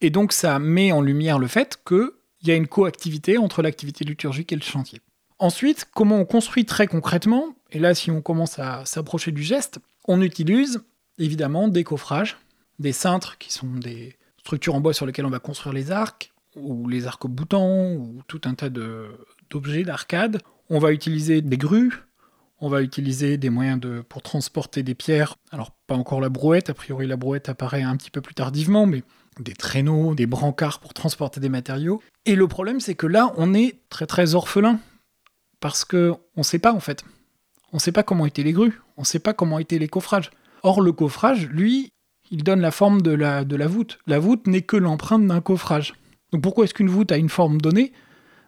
Et 0.00 0.10
donc 0.10 0.32
ça 0.32 0.58
met 0.58 0.90
en 0.90 1.00
lumière 1.00 1.38
le 1.38 1.46
fait 1.46 1.78
qu'il 1.86 2.10
y 2.42 2.50
a 2.50 2.56
une 2.56 2.66
coactivité 2.66 3.38
entre 3.38 3.62
l'activité 3.62 4.04
liturgique 4.04 4.52
et 4.52 4.56
le 4.56 4.62
chantier. 4.62 5.00
Ensuite, 5.38 5.86
comment 5.94 6.16
on 6.16 6.24
construit 6.24 6.64
très 6.64 6.86
concrètement 6.86 7.54
Et 7.70 7.78
là, 7.78 7.94
si 7.94 8.10
on 8.10 8.22
commence 8.22 8.58
à 8.58 8.84
s'approcher 8.86 9.32
du 9.32 9.42
geste, 9.42 9.78
on 10.08 10.22
utilise 10.22 10.82
évidemment 11.18 11.68
des 11.68 11.84
coffrages, 11.84 12.38
des 12.78 12.92
cintres 12.92 13.36
qui 13.38 13.52
sont 13.52 13.66
des 13.66 14.16
structures 14.38 14.74
en 14.74 14.80
bois 14.80 14.94
sur 14.94 15.06
lesquelles 15.06 15.26
on 15.26 15.30
va 15.30 15.40
construire 15.40 15.74
les 15.74 15.90
arcs, 15.90 16.32
ou 16.56 16.88
les 16.88 17.06
arcs 17.06 17.26
boutants, 17.26 17.92
ou 17.92 18.22
tout 18.28 18.40
un 18.44 18.54
tas 18.54 18.70
d'objets 18.70 19.82
d'arcade. 19.82 20.40
On 20.70 20.78
va 20.78 20.92
utiliser 20.92 21.42
des 21.42 21.58
grues, 21.58 21.92
on 22.60 22.68
va 22.68 22.82
utiliser 22.82 23.36
des 23.36 23.50
moyens 23.50 23.80
de, 23.80 24.02
pour 24.08 24.22
transporter 24.22 24.82
des 24.82 24.94
pierres. 24.94 25.36
Alors, 25.50 25.72
pas 25.86 25.94
encore 25.94 26.20
la 26.20 26.28
brouette, 26.28 26.70
a 26.70 26.74
priori 26.74 27.06
la 27.06 27.16
brouette 27.16 27.48
apparaît 27.48 27.82
un 27.82 27.96
petit 27.96 28.10
peu 28.10 28.20
plus 28.20 28.34
tardivement, 28.34 28.86
mais 28.86 29.02
des 29.40 29.54
traîneaux, 29.54 30.14
des 30.14 30.26
brancards 30.26 30.78
pour 30.78 30.94
transporter 30.94 31.40
des 31.40 31.48
matériaux. 31.48 32.00
Et 32.24 32.36
le 32.36 32.46
problème, 32.48 32.80
c'est 32.80 32.94
que 32.94 33.06
là, 33.06 33.32
on 33.36 33.54
est 33.54 33.80
très 33.88 34.06
très 34.06 34.34
orphelin 34.34 34.78
parce 35.60 35.84
que 35.84 36.14
on 36.36 36.42
sait 36.42 36.58
pas 36.58 36.72
en 36.72 36.80
fait. 36.80 37.04
On 37.72 37.78
sait 37.78 37.92
pas 37.92 38.02
comment 38.02 38.26
étaient 38.26 38.42
les 38.42 38.52
grues, 38.52 38.80
on 38.96 39.04
sait 39.04 39.18
pas 39.18 39.32
comment 39.32 39.58
étaient 39.58 39.78
les 39.78 39.88
coffrages. 39.88 40.30
Or 40.62 40.80
le 40.80 40.92
coffrage, 40.92 41.48
lui, 41.48 41.90
il 42.30 42.44
donne 42.44 42.60
la 42.60 42.70
forme 42.70 43.02
de 43.02 43.10
la, 43.10 43.44
de 43.44 43.56
la 43.56 43.66
voûte. 43.66 43.98
La 44.06 44.18
voûte 44.18 44.46
n'est 44.46 44.62
que 44.62 44.76
l'empreinte 44.76 45.26
d'un 45.26 45.40
coffrage. 45.40 45.94
Donc 46.32 46.42
pourquoi 46.42 46.64
est-ce 46.64 46.74
qu'une 46.74 46.88
voûte 46.88 47.12
a 47.12 47.16
une 47.16 47.28
forme 47.28 47.60
donnée? 47.60 47.92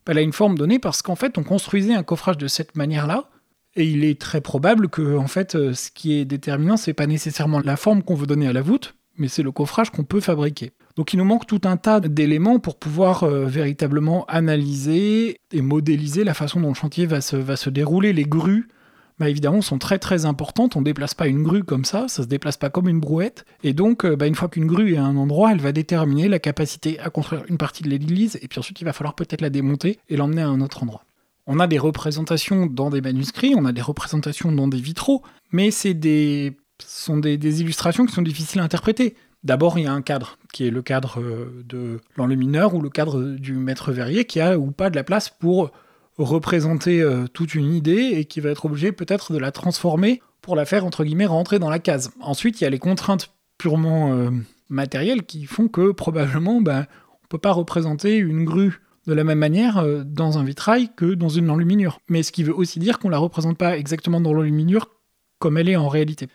Ben, 0.04 0.12
Elle 0.12 0.18
a 0.18 0.22
une 0.22 0.32
forme 0.32 0.56
donnée 0.56 0.78
parce 0.78 1.02
qu'en 1.02 1.16
fait 1.16 1.36
on 1.38 1.42
construisait 1.42 1.94
un 1.94 2.02
coffrage 2.02 2.38
de 2.38 2.46
cette 2.46 2.76
manière-là, 2.76 3.28
et 3.76 3.84
il 3.84 4.04
est 4.04 4.20
très 4.20 4.40
probable 4.40 4.88
que 4.88 5.16
en 5.16 5.28
fait 5.28 5.54
euh, 5.54 5.74
ce 5.74 5.90
qui 5.90 6.18
est 6.18 6.24
déterminant 6.24 6.76
c'est 6.76 6.94
pas 6.94 7.06
nécessairement 7.06 7.60
la 7.60 7.76
forme 7.76 8.02
qu'on 8.02 8.14
veut 8.14 8.26
donner 8.26 8.48
à 8.48 8.52
la 8.52 8.62
voûte, 8.62 8.96
mais 9.18 9.28
c'est 9.28 9.42
le 9.42 9.52
coffrage 9.52 9.90
qu'on 9.90 10.04
peut 10.04 10.20
fabriquer. 10.20 10.72
Donc 10.96 11.12
il 11.12 11.18
nous 11.18 11.24
manque 11.24 11.46
tout 11.46 11.60
un 11.64 11.76
tas 11.76 12.00
d'éléments 12.00 12.58
pour 12.58 12.76
pouvoir 12.76 13.22
euh, 13.22 13.44
véritablement 13.44 14.24
analyser 14.26 15.40
et 15.52 15.60
modéliser 15.60 16.24
la 16.24 16.32
façon 16.32 16.60
dont 16.60 16.68
le 16.68 16.74
chantier 16.74 17.04
va 17.04 17.20
se, 17.20 17.36
va 17.36 17.56
se 17.56 17.68
dérouler. 17.68 18.14
Les 18.14 18.24
grues, 18.24 18.68
bah, 19.18 19.28
évidemment, 19.28 19.60
sont 19.60 19.78
très 19.78 19.98
très 19.98 20.24
importantes. 20.24 20.74
On 20.74 20.80
ne 20.80 20.86
déplace 20.86 21.12
pas 21.12 21.26
une 21.26 21.42
grue 21.42 21.64
comme 21.64 21.84
ça, 21.84 22.08
ça 22.08 22.22
ne 22.22 22.24
se 22.24 22.28
déplace 22.28 22.56
pas 22.56 22.70
comme 22.70 22.88
une 22.88 23.00
brouette. 23.00 23.44
Et 23.62 23.74
donc, 23.74 24.06
euh, 24.06 24.16
bah, 24.16 24.26
une 24.26 24.34
fois 24.34 24.48
qu'une 24.48 24.66
grue 24.66 24.94
est 24.94 24.96
à 24.96 25.04
un 25.04 25.16
endroit, 25.16 25.52
elle 25.52 25.60
va 25.60 25.72
déterminer 25.72 26.28
la 26.28 26.38
capacité 26.38 26.98
à 27.00 27.10
construire 27.10 27.44
une 27.48 27.58
partie 27.58 27.82
de 27.82 27.90
l'église, 27.90 28.38
et 28.40 28.48
puis 28.48 28.58
ensuite 28.58 28.80
il 28.80 28.84
va 28.84 28.94
falloir 28.94 29.14
peut-être 29.14 29.42
la 29.42 29.50
démonter 29.50 29.98
et 30.08 30.16
l'emmener 30.16 30.42
à 30.42 30.48
un 30.48 30.62
autre 30.62 30.82
endroit. 30.82 31.04
On 31.46 31.60
a 31.60 31.66
des 31.66 31.78
représentations 31.78 32.66
dans 32.66 32.90
des 32.90 33.00
manuscrits, 33.00 33.54
on 33.56 33.64
a 33.64 33.72
des 33.72 33.82
représentations 33.82 34.50
dans 34.52 34.68
des 34.68 34.80
vitraux, 34.80 35.22
mais 35.52 35.70
c'est 35.70 35.94
des 35.94 36.56
sont 36.84 37.18
des, 37.18 37.60
illustrations 37.60 38.06
qui 38.06 38.12
sont 38.12 38.22
difficiles 38.22 38.60
à 38.60 38.64
interpréter. 38.64 39.16
D'abord, 39.44 39.78
il 39.78 39.84
y 39.84 39.86
a 39.86 39.92
un 39.92 40.02
cadre, 40.02 40.38
qui 40.52 40.66
est 40.66 40.70
le 40.70 40.82
cadre 40.82 41.20
euh, 41.20 41.64
de 41.66 42.00
l'enlumineur 42.16 42.74
ou 42.74 42.82
le 42.82 42.90
cadre 42.90 43.22
du 43.22 43.54
maître 43.54 43.92
verrier, 43.92 44.24
qui 44.24 44.40
a 44.40 44.58
ou 44.58 44.72
pas 44.72 44.90
de 44.90 44.96
la 44.96 45.04
place 45.04 45.30
pour 45.30 45.70
représenter 46.18 47.00
euh, 47.00 47.26
toute 47.32 47.54
une 47.54 47.72
idée 47.72 48.12
et 48.14 48.24
qui 48.24 48.40
va 48.40 48.50
être 48.50 48.64
obligé 48.64 48.92
peut-être 48.92 49.32
de 49.32 49.38
la 49.38 49.52
transformer 49.52 50.22
pour 50.42 50.56
la 50.56 50.64
faire, 50.64 50.84
entre 50.84 51.04
guillemets, 51.04 51.26
rentrer 51.26 51.58
dans 51.58 51.70
la 51.70 51.78
case. 51.78 52.10
Ensuite, 52.20 52.60
il 52.60 52.64
y 52.64 52.66
a 52.66 52.70
les 52.70 52.78
contraintes 52.78 53.30
purement 53.58 54.12
euh, 54.12 54.30
matérielles 54.68 55.24
qui 55.24 55.46
font 55.46 55.68
que 55.68 55.92
probablement, 55.92 56.60
ben, 56.60 56.86
on 57.24 57.26
peut 57.28 57.38
pas 57.38 57.52
représenter 57.52 58.16
une 58.16 58.44
grue 58.44 58.80
de 59.06 59.12
la 59.14 59.24
même 59.24 59.38
manière 59.38 59.84
dans 60.04 60.38
un 60.38 60.44
vitrail 60.44 60.90
que 60.96 61.14
dans 61.14 61.28
une 61.28 61.50
enluminure. 61.50 62.00
Mais 62.08 62.22
ce 62.22 62.32
qui 62.32 62.42
veut 62.42 62.54
aussi 62.54 62.78
dire 62.78 62.98
qu'on 62.98 63.08
la 63.08 63.18
représente 63.18 63.58
pas 63.58 63.76
exactement 63.78 64.20
dans 64.20 64.32
l'enluminure 64.32 64.90
comme 65.38 65.58
elle 65.58 65.68
est 65.68 65.76
en 65.76 65.88
réalité. 65.88 66.28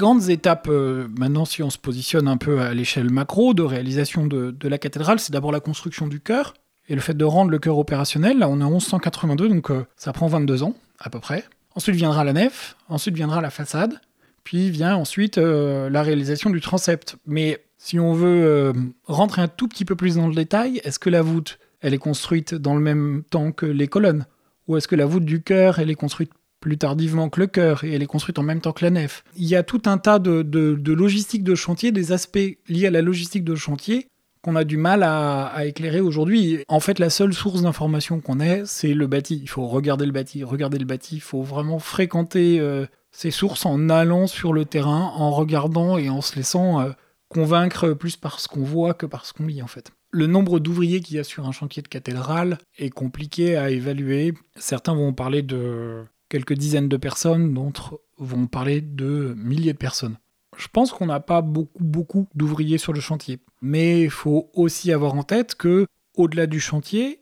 Grandes 0.00 0.30
étapes, 0.30 0.66
euh, 0.68 1.06
maintenant 1.16 1.44
si 1.44 1.62
on 1.62 1.70
se 1.70 1.78
positionne 1.78 2.26
un 2.26 2.36
peu 2.36 2.60
à 2.60 2.74
l'échelle 2.74 3.10
macro 3.10 3.54
de 3.54 3.62
réalisation 3.62 4.26
de, 4.26 4.68
la 4.68 4.78
cathédrale, 4.78 5.20
c'est 5.20 5.32
d'abord 5.32 5.52
la 5.52 5.60
construction 5.60 6.08
du 6.08 6.20
chœur 6.20 6.54
et 6.88 6.94
le 6.94 7.00
fait 7.00 7.14
de 7.14 7.24
rendre 7.24 7.50
le 7.50 7.58
chœur 7.58 7.78
opérationnel. 7.78 8.38
Là 8.38 8.48
on 8.48 8.60
est 8.60 8.64
en 8.64 8.70
1182, 8.70 9.48
donc 9.48 9.70
euh, 9.70 9.86
ça 9.96 10.12
prend 10.12 10.26
22 10.26 10.64
ans 10.64 10.74
à 10.98 11.10
peu 11.10 11.20
près. 11.20 11.44
Ensuite 11.76 11.94
viendra 11.94 12.24
la 12.24 12.32
nef, 12.32 12.76
ensuite 12.88 13.14
viendra 13.14 13.40
la 13.40 13.50
façade, 13.50 14.00
puis 14.42 14.70
vient 14.70 14.96
ensuite 14.96 15.38
euh, 15.38 15.88
la 15.90 16.02
réalisation 16.02 16.50
du 16.50 16.60
transept. 16.60 17.16
Mais 17.26 17.62
si 17.76 18.00
on 18.00 18.12
veut 18.12 18.72
rentrer 19.06 19.42
un 19.42 19.48
tout 19.48 19.68
petit 19.68 19.84
peu 19.84 19.96
plus 19.96 20.16
dans 20.16 20.26
le 20.26 20.34
détail, 20.34 20.80
est-ce 20.82 20.98
que 20.98 21.10
la 21.10 21.22
voûte, 21.22 21.58
elle 21.80 21.94
est 21.94 21.98
construite 21.98 22.54
dans 22.54 22.74
le 22.74 22.80
même 22.80 23.22
temps 23.30 23.52
que 23.52 23.66
les 23.66 23.86
colonnes? 23.86 24.26
Ou 24.66 24.76
est-ce 24.76 24.88
que 24.88 24.96
la 24.96 25.06
voûte 25.06 25.24
du 25.24 25.42
chœur, 25.42 25.78
elle 25.78 25.90
est 25.90 25.94
construite 25.94 26.30
plus 26.60 26.78
tardivement 26.78 27.28
que 27.28 27.40
le 27.40 27.46
chœur 27.46 27.84
et 27.84 27.92
elle 27.92 28.02
est 28.02 28.06
construite 28.06 28.38
en 28.38 28.42
même 28.42 28.60
temps 28.60 28.72
que 28.72 28.84
la 28.84 28.90
nef. 28.90 29.24
Il 29.36 29.48
y 29.48 29.56
a 29.56 29.62
tout 29.62 29.82
un 29.86 29.98
tas 29.98 30.18
de, 30.18 30.42
de, 30.42 30.92
logistique 30.92 31.42
de 31.42 31.54
chantier, 31.54 31.90
des 31.90 32.12
aspects 32.12 32.38
liés 32.68 32.86
à 32.86 32.90
la 32.90 33.02
logistique 33.02 33.44
de 33.44 33.54
chantier 33.54 34.06
qu'on 34.42 34.56
a 34.56 34.64
du 34.64 34.76
mal 34.78 35.02
à, 35.02 35.66
éclairer 35.66 36.00
aujourd'hui. 36.00 36.64
En 36.68 36.80
fait, 36.80 36.98
la 36.98 37.10
seule 37.10 37.34
source 37.34 37.62
d'information 37.62 38.20
qu'on 38.20 38.40
ait, 38.40 38.62
c'est 38.64 38.94
le 38.94 39.06
bâti. 39.06 39.38
Il 39.42 39.48
faut 39.48 39.66
regarder 39.66 40.06
le 40.06 40.12
bâti, 40.12 40.44
regarder 40.44 40.78
le 40.78 40.86
bâti. 40.86 41.16
Il 41.16 41.20
faut 41.20 41.42
vraiment 41.42 41.78
fréquenter 41.78 42.58
euh, 42.58 42.86
ces 43.12 43.30
sources 43.30 43.66
en 43.66 43.90
allant 43.90 44.26
sur 44.26 44.52
le 44.52 44.64
terrain, 44.64 45.12
en 45.14 45.30
regardant 45.30 45.98
et 45.98 46.08
en 46.08 46.22
se 46.22 46.36
laissant 46.36 46.80
euh, 46.80 46.90
convaincre 47.28 47.92
plus 47.92 48.16
par 48.16 48.40
ce 48.40 48.48
qu'on 48.48 48.62
voit 48.62 48.94
que 48.94 49.06
par 49.06 49.26
ce 49.26 49.32
qu'on 49.32 49.46
lit 49.46 49.62
en 49.62 49.66
fait. 49.66 49.92
Le 50.10 50.26
nombre 50.26 50.58
d'ouvriers 50.58 51.00
qu'il 51.00 51.16
y 51.16 51.20
a 51.20 51.24
sur 51.24 51.46
un 51.46 51.52
chantier 51.52 51.82
de 51.82 51.88
cathédrale 51.88 52.58
est 52.78 52.90
compliqué 52.90 53.56
à 53.56 53.70
évaluer. 53.70 54.34
Certains 54.56 54.94
vont 54.94 55.12
parler 55.12 55.42
de 55.42 56.04
quelques 56.30 56.54
dizaines 56.54 56.88
de 56.88 56.96
personnes, 56.96 57.52
d'autres 57.52 58.00
vont 58.16 58.46
parler 58.46 58.80
de 58.80 59.34
milliers 59.36 59.74
de 59.74 59.78
personnes. 59.78 60.16
Je 60.56 60.68
pense 60.68 60.92
qu'on 60.92 61.06
n'a 61.06 61.20
pas 61.20 61.42
beaucoup, 61.42 61.84
beaucoup 61.84 62.28
d'ouvriers 62.34 62.78
sur 62.78 62.94
le 62.94 63.00
chantier. 63.00 63.40
Mais 63.60 64.02
il 64.02 64.10
faut 64.10 64.50
aussi 64.54 64.92
avoir 64.92 65.14
en 65.14 65.22
tête 65.22 65.54
que, 65.54 65.86
au-delà 66.16 66.46
du 66.46 66.60
chantier, 66.60 67.20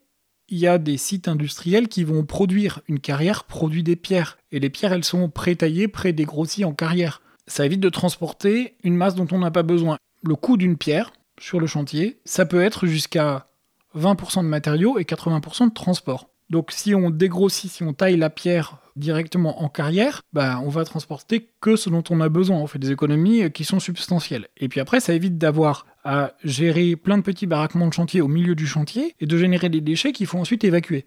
il 0.48 0.58
y 0.58 0.66
a 0.66 0.78
des 0.78 0.96
sites 0.96 1.28
industriels 1.28 1.88
qui 1.88 2.04
vont 2.04 2.24
produire 2.24 2.80
une 2.88 3.00
carrière, 3.00 3.44
produit 3.44 3.82
des 3.82 3.96
pierres. 3.96 4.38
Et 4.50 4.60
les 4.60 4.70
pierres, 4.70 4.92
elles 4.92 5.04
sont 5.04 5.28
pré-taillées, 5.28 5.88
pré-dégrossies 5.88 6.64
en 6.64 6.72
carrière. 6.72 7.22
Ça 7.46 7.66
évite 7.66 7.80
de 7.80 7.88
transporter 7.88 8.76
une 8.82 8.96
masse 8.96 9.14
dont 9.14 9.26
on 9.30 9.38
n'a 9.38 9.50
pas 9.50 9.62
besoin. 9.62 9.98
Le 10.22 10.34
coût 10.34 10.56
d'une 10.56 10.76
pierre 10.76 11.12
sur 11.38 11.60
le 11.60 11.66
chantier, 11.66 12.20
ça 12.24 12.46
peut 12.46 12.62
être 12.62 12.86
jusqu'à 12.86 13.48
20% 13.94 14.42
de 14.42 14.48
matériaux 14.48 14.98
et 14.98 15.04
80% 15.04 15.68
de 15.68 15.74
transport. 15.74 16.30
Donc 16.50 16.72
si 16.72 16.94
on 16.94 17.10
dégrossit, 17.10 17.70
si 17.70 17.82
on 17.82 17.92
taille 17.92 18.16
la 18.16 18.30
pierre 18.30 18.78
directement 18.96 19.62
en 19.62 19.68
carrière, 19.68 20.22
bah, 20.32 20.60
on 20.64 20.68
va 20.68 20.84
transporter 20.84 21.50
que 21.60 21.76
ce 21.76 21.90
dont 21.90 22.02
on 22.10 22.20
a 22.20 22.28
besoin. 22.28 22.56
On 22.56 22.66
fait 22.66 22.78
des 22.78 22.90
économies 22.90 23.44
euh, 23.44 23.48
qui 23.48 23.64
sont 23.64 23.80
substantielles. 23.80 24.48
Et 24.56 24.68
puis 24.68 24.80
après, 24.80 25.00
ça 25.00 25.14
évite 25.14 25.38
d'avoir 25.38 25.86
à 26.04 26.32
gérer 26.42 26.96
plein 26.96 27.18
de 27.18 27.22
petits 27.22 27.46
baraquements 27.46 27.86
de 27.86 27.92
chantier 27.92 28.20
au 28.20 28.28
milieu 28.28 28.54
du 28.54 28.66
chantier 28.66 29.14
et 29.20 29.26
de 29.26 29.38
générer 29.38 29.68
des 29.68 29.80
déchets 29.80 30.12
qu'il 30.12 30.26
faut 30.26 30.38
ensuite 30.38 30.64
évacuer. 30.64 31.06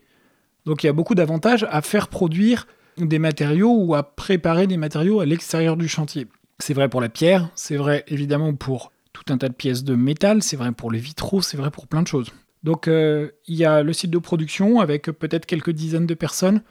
Donc 0.65 0.83
il 0.83 0.87
y 0.87 0.89
a 0.89 0.93
beaucoup 0.93 1.15
d'avantages 1.15 1.65
à 1.69 1.81
faire 1.81 2.07
produire 2.07 2.67
des 2.97 3.19
matériaux 3.19 3.73
ou 3.73 3.95
à 3.95 4.03
préparer 4.03 4.67
des 4.67 4.77
matériaux 4.77 5.19
à 5.19 5.25
l'extérieur 5.25 5.75
du 5.75 5.87
chantier. 5.87 6.27
C'est 6.59 6.75
vrai 6.75 6.87
pour 6.87 7.01
la 7.01 7.09
pierre, 7.09 7.49
c'est 7.55 7.77
vrai 7.77 8.03
évidemment 8.07 8.53
pour 8.53 8.91
tout 9.11 9.23
un 9.33 9.37
tas 9.37 9.49
de 9.49 9.53
pièces 9.53 9.83
de 9.83 9.95
métal, 9.95 10.43
c'est 10.43 10.57
vrai 10.57 10.71
pour 10.71 10.91
les 10.91 10.99
vitraux, 10.99 11.41
c'est 11.41 11.57
vrai 11.57 11.71
pour 11.71 11.87
plein 11.87 12.03
de 12.03 12.07
choses. 12.07 12.31
Donc 12.63 12.87
euh, 12.87 13.31
il 13.47 13.55
y 13.55 13.65
a 13.65 13.83
le 13.83 13.93
site 13.93 14.11
de 14.11 14.17
production 14.17 14.79
avec 14.79 15.05
peut-être 15.05 15.45
quelques 15.45 15.71
dizaines 15.71 16.05
de 16.05 16.13
personnes 16.13 16.61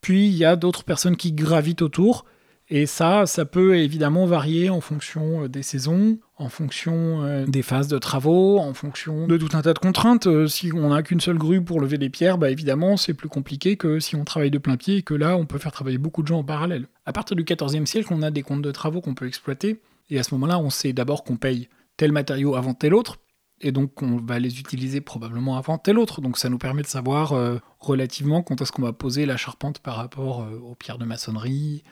puis 0.00 0.26
il 0.26 0.34
y 0.34 0.44
a 0.44 0.56
d'autres 0.56 0.84
personnes 0.84 1.16
qui 1.16 1.32
gravitent 1.32 1.82
autour. 1.82 2.26
Et 2.68 2.86
ça, 2.86 3.26
ça 3.26 3.44
peut 3.44 3.76
évidemment 3.76 4.24
varier 4.24 4.70
en 4.70 4.80
fonction 4.80 5.44
euh, 5.44 5.48
des 5.48 5.62
saisons, 5.62 6.18
en 6.38 6.48
fonction 6.48 7.22
euh, 7.22 7.44
des 7.44 7.60
phases 7.60 7.88
de 7.88 7.98
travaux, 7.98 8.58
en 8.58 8.72
fonction 8.72 9.26
de 9.26 9.36
tout 9.36 9.50
un 9.52 9.62
tas 9.62 9.74
de 9.74 9.78
contraintes. 9.78 10.46
Si 10.46 10.72
on 10.72 10.88
n'a 10.88 11.02
qu'une 11.02 11.20
seule 11.20 11.38
grue 11.38 11.62
pour 11.62 11.80
lever 11.80 11.98
des 11.98 12.08
pierres, 12.08 12.38
bah 12.38 12.50
évidemment, 12.50 12.96
c'est 12.96 13.14
plus 13.14 13.28
compliqué 13.28 13.76
que 13.76 14.00
si 14.00 14.16
on 14.16 14.24
travaille 14.24 14.50
de 14.50 14.58
plein 14.58 14.76
pied 14.76 14.98
et 14.98 15.02
que 15.02 15.14
là, 15.14 15.36
on 15.36 15.44
peut 15.44 15.58
faire 15.58 15.72
travailler 15.72 15.98
beaucoup 15.98 16.22
de 16.22 16.28
gens 16.28 16.38
en 16.38 16.44
parallèle. 16.44 16.86
À 17.04 17.12
partir 17.12 17.36
du 17.36 17.44
XIVe 17.44 17.84
siècle, 17.84 18.08
on 18.10 18.22
a 18.22 18.30
des 18.30 18.42
comptes 18.42 18.62
de 18.62 18.72
travaux 18.72 19.00
qu'on 19.00 19.14
peut 19.14 19.26
exploiter. 19.26 19.80
Et 20.08 20.18
à 20.18 20.22
ce 20.22 20.34
moment-là, 20.34 20.58
on 20.58 20.70
sait 20.70 20.92
d'abord 20.92 21.24
qu'on 21.24 21.36
paye 21.36 21.68
tel 21.96 22.12
matériau 22.12 22.56
avant 22.56 22.74
tel 22.74 22.94
autre, 22.94 23.18
et 23.62 23.72
donc 23.72 24.02
on 24.02 24.16
va 24.16 24.38
les 24.38 24.60
utiliser 24.60 25.00
probablement 25.00 25.56
avant 25.56 25.78
tel 25.78 25.98
autre. 25.98 26.20
Donc 26.20 26.36
ça 26.36 26.48
nous 26.48 26.58
permet 26.58 26.82
de 26.82 26.88
savoir 26.88 27.32
euh, 27.32 27.58
relativement 27.78 28.42
quand 28.42 28.60
est-ce 28.60 28.72
qu'on 28.72 28.82
va 28.82 28.92
poser 28.92 29.24
la 29.24 29.36
charpente 29.36 29.78
par 29.78 29.96
rapport 29.96 30.42
euh, 30.42 30.58
aux 30.58 30.74
pierres 30.74 30.98
de 30.98 31.04
maçonnerie 31.04 31.84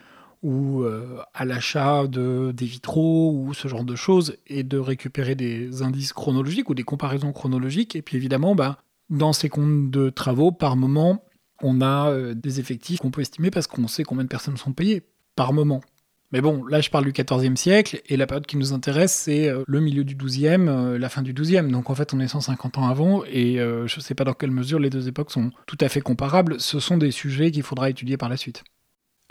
ou 0.42 0.82
euh, 0.82 1.18
à 1.34 1.44
l'achat 1.44 2.06
de, 2.06 2.52
des 2.52 2.66
vitraux 2.66 3.32
ou 3.32 3.54
ce 3.54 3.68
genre 3.68 3.84
de 3.84 3.94
choses 3.94 4.36
et 4.46 4.62
de 4.62 4.78
récupérer 4.78 5.34
des 5.34 5.82
indices 5.82 6.12
chronologiques 6.12 6.70
ou 6.70 6.74
des 6.74 6.82
comparaisons 6.82 7.32
chronologiques. 7.32 7.94
Et 7.94 8.02
puis 8.02 8.16
évidemment, 8.16 8.54
bah, 8.54 8.78
dans 9.10 9.32
ces 9.32 9.48
comptes 9.48 9.90
de 9.90 10.10
travaux, 10.10 10.50
par 10.50 10.76
moment, 10.76 11.24
on 11.62 11.82
a 11.82 12.32
des 12.32 12.58
effectifs 12.58 13.00
qu'on 13.00 13.10
peut 13.10 13.20
estimer 13.20 13.50
parce 13.50 13.66
qu'on 13.66 13.86
sait 13.86 14.02
combien 14.02 14.24
de 14.24 14.28
personnes 14.28 14.56
sont 14.56 14.72
payées 14.72 15.02
par 15.36 15.52
moment. 15.52 15.82
Mais 16.32 16.40
bon, 16.40 16.64
là 16.64 16.80
je 16.80 16.90
parle 16.90 17.04
du 17.04 17.12
XIVe 17.12 17.56
siècle, 17.56 18.00
et 18.06 18.16
la 18.16 18.26
période 18.26 18.46
qui 18.46 18.56
nous 18.56 18.72
intéresse, 18.72 19.12
c'est 19.12 19.48
euh, 19.48 19.64
le 19.66 19.80
milieu 19.80 20.04
du 20.04 20.14
XIIe, 20.14 20.68
euh, 20.68 20.98
la 20.98 21.08
fin 21.08 21.22
du 21.22 21.32
XIIe. 21.32 21.68
Donc 21.68 21.90
en 21.90 21.94
fait, 21.94 22.14
on 22.14 22.20
est 22.20 22.28
150 22.28 22.78
ans 22.78 22.88
avant, 22.88 23.24
et 23.24 23.58
euh, 23.58 23.86
je 23.88 23.96
ne 23.96 24.00
sais 24.00 24.14
pas 24.14 24.24
dans 24.24 24.34
quelle 24.34 24.52
mesure 24.52 24.78
les 24.78 24.90
deux 24.90 25.08
époques 25.08 25.32
sont 25.32 25.50
tout 25.66 25.78
à 25.80 25.88
fait 25.88 26.00
comparables. 26.00 26.60
Ce 26.60 26.78
sont 26.78 26.98
des 26.98 27.10
sujets 27.10 27.50
qu'il 27.50 27.64
faudra 27.64 27.90
étudier 27.90 28.16
par 28.16 28.28
la 28.28 28.36
suite. 28.36 28.62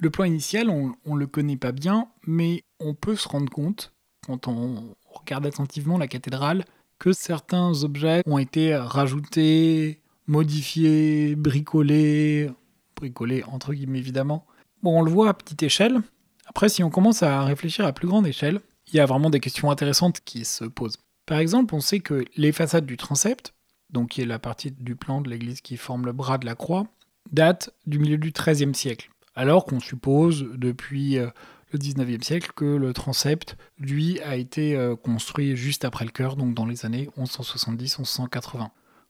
Le 0.01 0.09
plan 0.09 0.25
initial, 0.25 0.69
on 0.69 0.93
ne 1.05 1.19
le 1.19 1.27
connaît 1.27 1.57
pas 1.57 1.71
bien, 1.71 2.07
mais 2.25 2.63
on 2.79 2.93
peut 2.93 3.15
se 3.15 3.27
rendre 3.27 3.51
compte, 3.51 3.93
quand 4.25 4.47
on 4.47 4.95
regarde 5.09 5.45
attentivement 5.45 5.97
la 5.97 6.07
cathédrale, 6.07 6.63
que 6.99 7.11
certains 7.13 7.83
objets 7.83 8.21
ont 8.25 8.37
été 8.37 8.75
rajoutés, 8.75 9.99
modifiés, 10.27 11.35
bricolés, 11.35 12.49
bricolés 12.95 13.43
entre 13.45 13.73
guillemets 13.73 13.99
évidemment. 13.99 14.45
Bon, 14.83 14.99
on 14.99 15.01
le 15.01 15.11
voit 15.11 15.29
à 15.29 15.33
petite 15.33 15.63
échelle, 15.63 16.01
après, 16.49 16.67
si 16.67 16.83
on 16.83 16.89
commence 16.89 17.21
à 17.21 17.43
réfléchir 17.43 17.85
à 17.85 17.93
plus 17.93 18.07
grande 18.07 18.25
échelle, 18.25 18.59
il 18.87 18.95
y 18.95 18.99
a 18.99 19.05
vraiment 19.05 19.29
des 19.29 19.39
questions 19.39 19.69
intéressantes 19.69 20.19
qui 20.25 20.45
se 20.45 20.65
posent. 20.65 20.97
Par 21.27 21.37
exemple, 21.37 21.75
on 21.75 21.79
sait 21.79 21.99
que 21.99 22.25
les 22.37 22.51
façades 22.51 22.87
du 22.87 22.97
transept, 22.97 23.53
donc 23.91 24.09
qui 24.09 24.21
est 24.21 24.25
la 24.25 24.39
partie 24.39 24.71
du 24.71 24.95
plan 24.95 25.21
de 25.21 25.29
l'église 25.29 25.61
qui 25.61 25.77
forme 25.77 26.07
le 26.07 26.11
bras 26.11 26.39
de 26.39 26.47
la 26.47 26.55
croix, 26.55 26.87
datent 27.31 27.69
du 27.85 27.99
milieu 27.99 28.17
du 28.17 28.31
XIIIe 28.31 28.73
siècle. 28.73 29.11
Alors 29.35 29.65
qu'on 29.65 29.79
suppose 29.79 30.47
depuis 30.55 31.19
euh, 31.19 31.29
le 31.71 31.77
XIXe 31.77 32.25
siècle 32.25 32.51
que 32.55 32.65
le 32.65 32.93
transept, 32.93 33.55
lui, 33.77 34.19
a 34.21 34.35
été 34.35 34.75
euh, 34.75 34.95
construit 34.95 35.55
juste 35.55 35.85
après 35.85 36.03
le 36.03 36.11
chœur, 36.11 36.35
donc 36.35 36.55
dans 36.55 36.65
les 36.65 36.83
années 36.83 37.09
1170-1180. 37.15 38.69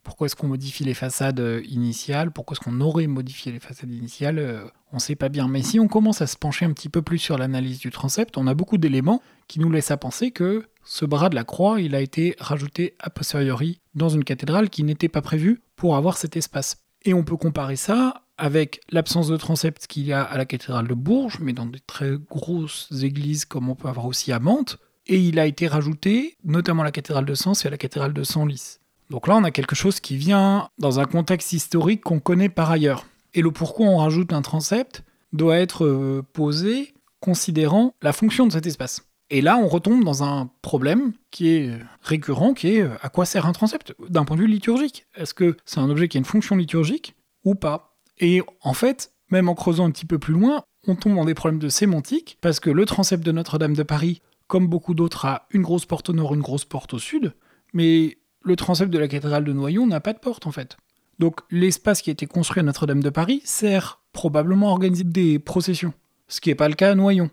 Pourquoi 0.10 0.26
est-ce 0.26 0.36
qu'on 0.36 0.48
modifie 0.48 0.84
les 0.84 0.96
façades 0.96 1.40
euh, 1.40 1.62
initiales? 1.70 2.32
Pourquoi 2.32 2.56
est-ce 2.56 2.62
qu'on 2.68 2.82
aurait 2.82 3.06
modifié 3.06 3.52
les 3.52 3.60
façades 3.60 3.92
initiales? 3.92 4.40
Euh, 4.40 4.66
On 4.92 4.96
ne 4.96 5.00
sait 5.00 5.16
pas 5.16 5.30
bien. 5.30 5.48
Mais 5.48 5.62
si 5.62 5.80
on 5.80 5.88
commence 5.88 6.24
à 6.24 6.26
se 6.26 6.36
pencher 6.36 6.66
un 6.66 6.74
petit 6.74 6.90
peu 6.90 7.04
plus 7.04 7.20
sur 7.20 7.38
l'analyse 7.38 7.78
du 7.78 7.92
transept, 7.92 8.36
on 8.36 8.48
a 8.48 8.56
beaucoup 8.56 8.80
d'éléments 8.80 9.22
qui 9.48 9.60
nous 9.60 9.70
laissent 9.70 9.92
à 9.92 9.98
penser 9.98 10.32
que 10.32 10.66
ce 10.84 11.06
bras 11.06 11.30
de 11.30 11.36
la 11.36 11.44
croix, 11.44 11.80
il 11.80 11.94
a 11.94 12.02
été 12.02 12.36
rajouté 12.40 12.96
a 13.00 13.12
posteriori 13.12 13.82
dans 13.94 14.10
une 14.10 14.24
cathédrale 14.24 14.72
qui 14.72 14.84
n'était 14.84 15.10
pas 15.10 15.22
prévue 15.22 15.62
pour 15.76 15.96
avoir 15.96 16.18
cet 16.18 16.36
espace. 16.36 16.78
Et 17.06 17.14
on 17.14 17.24
peut 17.24 17.38
comparer 17.38 17.76
ça 17.76 18.24
avec 18.40 18.82
l'absence 18.90 19.28
de 19.28 19.38
transept 19.38 19.86
qu'il 19.86 20.08
y 20.08 20.12
a 20.12 20.24
à 20.24 20.40
la 20.40 20.46
cathédrale 20.46 20.88
de 20.88 20.96
Bourges, 20.96 21.38
mais 21.40 21.54
dans 21.54 21.68
des 21.68 21.82
très 21.82 22.18
grosses 22.18 22.90
églises 23.04 23.46
comme 23.46 23.70
on 23.70 23.76
peut 23.76 23.88
avoir 23.88 24.08
aussi 24.08 24.32
à 24.32 24.40
Mantes. 24.40 24.80
Et 25.06 25.20
il 25.20 25.38
a 25.38 25.46
été 25.46 25.68
rajouté 25.68 26.36
notamment 26.44 26.82
à 26.82 26.86
la 26.86 26.92
cathédrale 26.92 27.26
de 27.26 27.36
Sens 27.36 27.64
et 27.64 27.68
à 27.68 27.72
la 27.72 27.78
cathédrale 27.78 28.14
de 28.14 28.24
Senlis. 28.24 28.79
Donc 29.10 29.28
là, 29.28 29.36
on 29.36 29.44
a 29.44 29.52
quelque 29.52 29.76
chose 29.76 30.00
qui 30.00 30.18
vient 30.18 30.70
dans 30.78 31.00
un 31.00 31.06
contexte 31.06 31.54
historique 31.54 32.02
qu'on 32.02 32.20
connaît 32.20 32.50
par 32.50 32.70
ailleurs. 32.70 33.06
Et 33.34 33.42
le 33.42 33.52
pourquoi 33.52 33.88
on 33.88 33.98
rajoute 33.98 34.34
un 34.34 34.42
transept 34.42 35.04
doit 35.34 35.58
être 35.58 35.86
euh, 35.86 36.24
posé 36.34 36.94
considérant 37.20 37.94
la 38.02 38.14
fonction 38.14 38.48
de 38.48 38.52
cet 38.52 38.66
espace. 38.66 39.04
Et 39.32 39.42
là, 39.42 39.58
on 39.58 39.68
retombe 39.68 40.04
dans 40.04 40.24
un 40.24 40.50
problème 40.62 41.14
qui 41.30 41.50
est 41.50 41.72
récurrent, 42.02 42.54
qui 42.54 42.76
est 42.76 42.82
euh, 42.82 42.96
à 43.02 43.10
quoi 43.10 43.26
sert 43.26 43.46
un 43.46 43.52
transept 43.52 43.94
d'un 44.10 44.26
point 44.26 44.36
de 44.36 44.42
vue 44.42 44.48
liturgique? 44.48 45.06
Est-ce 45.16 45.34
que 45.34 45.58
c'est 45.66 45.80
un 45.80 45.90
objet 45.90 46.08
qui 46.08 46.18
a 46.18 46.20
une 46.20 46.26
fonction 46.26 46.56
liturgique 46.56 47.16
ou 47.44 47.56
pas? 47.56 47.98
Et 48.18 48.42
en 48.62 48.74
fait, 48.74 49.12
même 49.30 49.50
en 49.50 49.56
creusant 49.56 49.86
un 49.86 49.92
petit 49.92 50.06
peu 50.06 50.18
plus 50.18 50.34
loin, 50.34 50.64
on 50.88 50.96
tombe 50.96 51.16
dans 51.16 51.26
des 51.26 51.36
problèmes 51.36 51.60
de 51.60 51.70
sémantique, 51.70 52.38
parce 52.42 52.60
que 52.60 52.70
le 52.70 52.86
transept 52.86 53.24
de 53.24 53.32
Notre-Dame 53.32 53.76
de 53.76 53.84
Paris, 53.84 54.22
comme 54.48 54.68
beaucoup 54.68 54.96
d'autres, 54.96 55.26
a 55.26 55.48
une 55.52 55.62
grosse 55.62 55.86
porte 55.86 56.10
au 56.10 56.14
nord, 56.14 56.34
une 56.34 56.42
grosse 56.42 56.66
porte 56.66 56.94
au 56.94 57.00
sud, 57.00 57.34
mais 57.74 58.18
le 58.50 58.56
transept 58.56 58.90
de 58.90 59.00
la 59.00 59.08
cathédrale 59.08 59.46
de 59.46 59.54
Noyon 59.54 59.88
n'a 59.88 60.02
pas 60.02 60.12
de 60.12 60.20
porte 60.20 60.48
en 60.48 60.52
fait. 60.52 60.76
Donc 61.20 61.42
l'espace 61.52 62.02
qui 62.02 62.10
a 62.10 62.14
été 62.14 62.26
construit 62.26 62.60
à 62.60 62.64
Notre-Dame 62.64 63.04
de 63.04 63.10
Paris 63.10 63.42
sert 63.46 64.02
probablement 64.12 64.70
à 64.70 64.72
organiser 64.72 65.04
des 65.04 65.38
processions, 65.38 65.94
ce 66.28 66.42
qui 66.42 66.50
n'est 66.50 66.56
pas 66.56 66.68
le 66.68 66.76
cas 66.76 66.92
à 66.92 66.96
Noyon. 66.96 67.30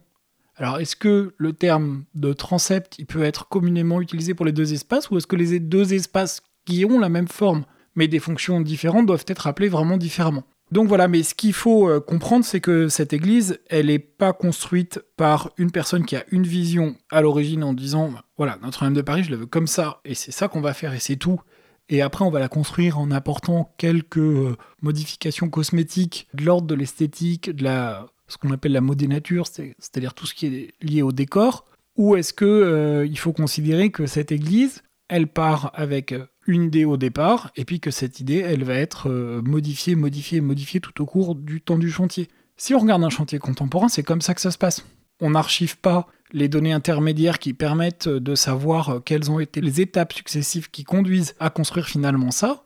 Alors 0.57 0.79
est-ce 0.79 0.95
que 0.95 1.35
le 1.39 1.53
terme 1.53 2.05
de 2.15 2.33
transept 2.33 2.99
il 2.99 3.07
peut 3.07 3.23
être 3.23 3.49
communément 3.49 4.01
utilisé 4.01 4.35
pour 4.35 4.47
les 4.47 4.53
deux 4.53 4.73
espaces 4.75 5.11
ou 5.11 5.17
est-ce 5.17 5.27
que 5.27 5.37
les 5.37 5.59
deux 5.59 5.95
espaces 5.95 6.43
qui 6.67 6.85
ont 6.85 6.99
la 6.99 7.09
même 7.09 7.29
forme 7.29 7.65
mais 7.95 8.09
des 8.09 8.19
fonctions 8.19 8.61
différentes 8.61 9.07
doivent 9.07 9.25
être 9.27 9.47
appelés 9.47 9.69
vraiment 9.69 9.97
différemment? 9.97 10.45
Donc 10.73 10.89
voilà, 10.89 11.07
mais 11.07 11.23
ce 11.23 11.35
qu'il 11.35 11.53
faut 11.53 11.89
euh, 11.89 12.01
comprendre, 12.01 12.45
c'est 12.45 12.61
que 12.61 12.89
cette 12.89 13.13
église, 13.13 13.61
elle 13.69 13.87
n'est 13.87 14.01
pas 14.01 14.33
construite 14.33 15.01
par 15.17 15.51
une 15.59 15.71
personne 15.71 16.05
qui 16.05 16.17
a 16.17 16.25
une 16.33 16.43
vision 16.43 16.97
à 17.11 17.21
l'origine 17.21 17.63
en 17.63 17.73
disant, 17.73 18.13
voilà, 18.37 18.59
Notre-Dame 18.63 18.95
de 18.95 19.03
Paris, 19.03 19.23
je 19.23 19.31
la 19.31 19.37
veux 19.37 19.47
comme 19.47 19.69
ça, 19.69 20.01
et 20.05 20.15
c'est 20.15 20.33
ça 20.33 20.49
qu'on 20.49 20.61
va 20.61 20.75
faire, 20.75 20.93
et 20.93 20.99
c'est 20.99 21.17
tout. 21.17 21.41
Et 21.89 22.03
après, 22.03 22.25
on 22.25 22.31
va 22.31 22.41
la 22.41 22.49
construire 22.49 22.99
en 22.99 23.13
apportant 23.13 23.73
quelques 23.79 24.19
euh, 24.19 24.57
modifications 24.83 25.49
cosmétiques 25.49 26.27
de 26.35 26.45
l'ordre 26.45 26.67
de 26.67 26.75
l'esthétique, 26.75 27.51
de 27.51 27.63
la, 27.63 28.07
ce 28.27 28.37
qu'on 28.37 28.51
appelle 28.51 28.73
la 28.73 28.81
modénature, 28.81 29.47
c'est-à-dire 29.47 30.15
tout 30.15 30.27
ce 30.27 30.35
qui 30.35 30.47
est 30.47 30.75
lié 30.83 31.03
au 31.03 31.13
décor. 31.13 31.65
Ou 31.97 32.17
est-ce 32.17 32.33
que 32.33 32.45
euh, 32.45 33.07
il 33.07 33.19
faut 33.19 33.33
considérer 33.33 33.91
que 33.91 34.07
cette 34.07 34.33
église, 34.33 34.83
elle 35.09 35.29
part 35.29 35.71
avec 35.75 36.13
une 36.47 36.65
idée 36.65 36.85
au 36.85 36.97
départ, 36.97 37.51
et 37.57 37.65
puis 37.65 37.81
que 37.81 37.91
cette 37.91 38.21
idée, 38.21 38.39
elle 38.39 38.65
va 38.65 38.75
être 38.75 39.09
euh, 39.11 39.43
modifiée, 39.43 39.95
modifiée, 39.95 40.41
modifiée 40.41 40.81
tout 40.81 41.03
au 41.03 41.07
cours 41.07 41.35
du 41.35 41.61
temps 41.61 41.79
du 41.79 41.91
chantier. 41.91 42.29
Si 42.57 42.75
on 42.75 42.79
regarde 42.79 43.05
un 43.05 43.11
chantier 43.11 43.39
contemporain, 43.39 43.89
c'est 43.89 44.03
comme 44.03 44.21
ça 44.21 44.35
que 44.35 44.41
ça 44.41 44.51
se 44.51 44.59
passe. 44.59 44.85
On 45.21 45.31
n'archive 45.31 45.79
pas 45.79 46.07
les 46.33 46.49
données 46.49 46.73
intermédiaires 46.73 47.39
qui 47.39 47.53
permettent 47.53 48.09
de 48.09 48.35
savoir 48.35 49.01
quelles 49.05 49.31
ont 49.31 49.41
été 49.41 49.61
les 49.61 49.81
étapes 49.81 50.13
successives 50.13 50.71
qui 50.71 50.85
conduisent 50.85 51.35
à 51.39 51.51
construire 51.51 51.87
finalement 51.87 52.31
ça, 52.31 52.65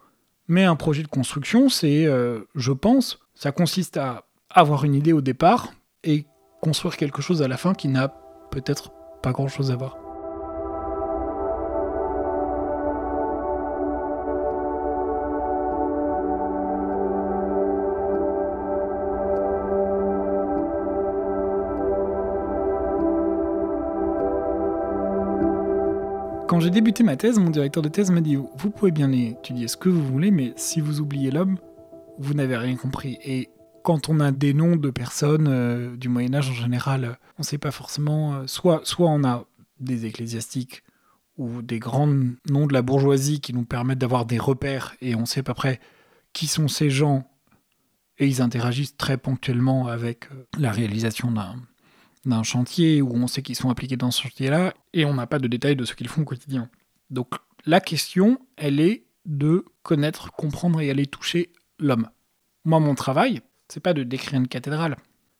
mais 0.50 0.64
un 0.64 0.76
projet 0.76 1.04
de 1.04 1.08
construction, 1.08 1.68
c'est, 1.68 2.06
euh, 2.06 2.40
je 2.56 2.72
pense, 2.72 3.20
ça 3.34 3.52
consiste 3.52 3.96
à 3.96 4.24
avoir 4.50 4.84
une 4.84 4.96
idée 4.96 5.12
au 5.12 5.20
départ 5.20 5.72
et 6.02 6.26
construire 6.60 6.96
quelque 6.96 7.22
chose 7.22 7.40
à 7.40 7.48
la 7.48 7.56
fin 7.56 7.72
qui 7.72 7.86
n'a 7.86 8.08
peut-être 8.50 8.90
pas 9.22 9.30
grand-chose 9.30 9.70
à 9.70 9.76
voir. 9.76 10.09
Quand 26.50 26.58
j'ai 26.58 26.70
débuté 26.70 27.04
ma 27.04 27.16
thèse, 27.16 27.38
mon 27.38 27.48
directeur 27.48 27.80
de 27.80 27.88
thèse 27.88 28.10
m'a 28.10 28.20
dit 28.20 28.34
Vous 28.34 28.70
pouvez 28.70 28.90
bien 28.90 29.12
étudier 29.12 29.68
ce 29.68 29.76
que 29.76 29.88
vous 29.88 30.04
voulez, 30.04 30.32
mais 30.32 30.52
si 30.56 30.80
vous 30.80 31.00
oubliez 31.00 31.30
l'homme, 31.30 31.58
vous 32.18 32.34
n'avez 32.34 32.56
rien 32.56 32.74
compris. 32.74 33.18
Et 33.22 33.50
quand 33.84 34.08
on 34.08 34.18
a 34.18 34.32
des 34.32 34.52
noms 34.52 34.74
de 34.74 34.90
personnes 34.90 35.46
euh, 35.46 35.96
du 35.96 36.08
Moyen-Âge 36.08 36.50
en 36.50 36.54
général, 36.54 37.20
on 37.38 37.42
ne 37.42 37.44
sait 37.44 37.56
pas 37.56 37.70
forcément. 37.70 38.34
Euh, 38.34 38.48
soit, 38.48 38.80
soit 38.82 39.08
on 39.08 39.22
a 39.22 39.44
des 39.78 40.06
ecclésiastiques 40.06 40.82
ou 41.38 41.62
des 41.62 41.78
grands 41.78 42.08
noms 42.08 42.66
de 42.66 42.72
la 42.72 42.82
bourgeoisie 42.82 43.40
qui 43.40 43.54
nous 43.54 43.64
permettent 43.64 44.00
d'avoir 44.00 44.26
des 44.26 44.40
repères 44.40 44.96
et 45.00 45.14
on 45.14 45.26
sait 45.26 45.40
à 45.40 45.44
peu 45.44 45.54
près 45.54 45.78
qui 46.32 46.48
sont 46.48 46.66
ces 46.66 46.90
gens 46.90 47.30
et 48.18 48.26
ils 48.26 48.42
interagissent 48.42 48.96
très 48.96 49.18
ponctuellement 49.18 49.86
avec 49.86 50.26
euh, 50.32 50.48
la 50.58 50.72
réalisation 50.72 51.30
d'un 51.30 51.54
d'un 52.24 52.42
chantier 52.42 53.02
où 53.02 53.14
on 53.14 53.26
sait 53.26 53.42
qu'ils 53.42 53.56
sont 53.56 53.70
appliqués 53.70 53.96
dans 53.96 54.10
ce 54.10 54.22
chantier-là, 54.22 54.74
et 54.92 55.04
on 55.04 55.14
n'a 55.14 55.26
pas 55.26 55.38
de 55.38 55.48
détails 55.48 55.76
de 55.76 55.84
ce 55.84 55.94
qu'ils 55.94 56.08
font 56.08 56.22
au 56.22 56.24
quotidien. 56.24 56.68
Donc 57.10 57.34
la 57.66 57.80
question, 57.80 58.38
elle 58.56 58.80
est 58.80 59.04
de 59.26 59.64
connaître, 59.82 60.32
comprendre 60.32 60.80
et 60.80 60.90
aller 60.90 61.06
toucher 61.06 61.52
l'homme. 61.78 62.08
Moi, 62.64 62.80
mon 62.80 62.94
travail, 62.94 63.40
c'est 63.68 63.80
pas 63.80 63.94
de 63.94 64.02
décrire 64.02 64.40
une 64.40 64.48
cathédrale, 64.48 64.96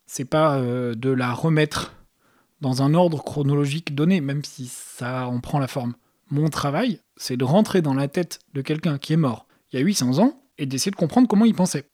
c'est 0.07 0.25
pas 0.25 0.57
euh, 0.59 0.95
de 0.95 1.11
la 1.11 1.33
remettre 1.33 1.95
dans 2.61 2.83
un 2.83 2.95
ordre 2.95 3.23
chronologique 3.23 3.95
donné, 3.95 4.21
même 4.21 4.45
si 4.45 4.66
ça 4.66 5.27
en 5.27 5.40
prend 5.40 5.59
la 5.59 5.69
forme. 5.69 5.95
Mon 6.31 6.49
travail, 6.49 7.01
c'est 7.16 7.37
de 7.37 7.45
rentrer 7.45 7.83
dans 7.83 7.95
la 7.95 8.09
tête 8.09 8.38
de 8.55 8.62
quelqu'un 8.62 8.99
qui 8.99 9.14
est 9.14 9.16
mort 9.16 9.47
il 9.73 9.79
y 9.79 9.83
a 9.83 9.85
800 9.85 10.19
ans 10.19 10.43
et 10.59 10.66
d'essayer 10.66 10.90
de 10.90 10.97
comprendre 10.97 11.29
comment 11.29 11.45
il 11.45 11.55
pensait. 11.55 11.85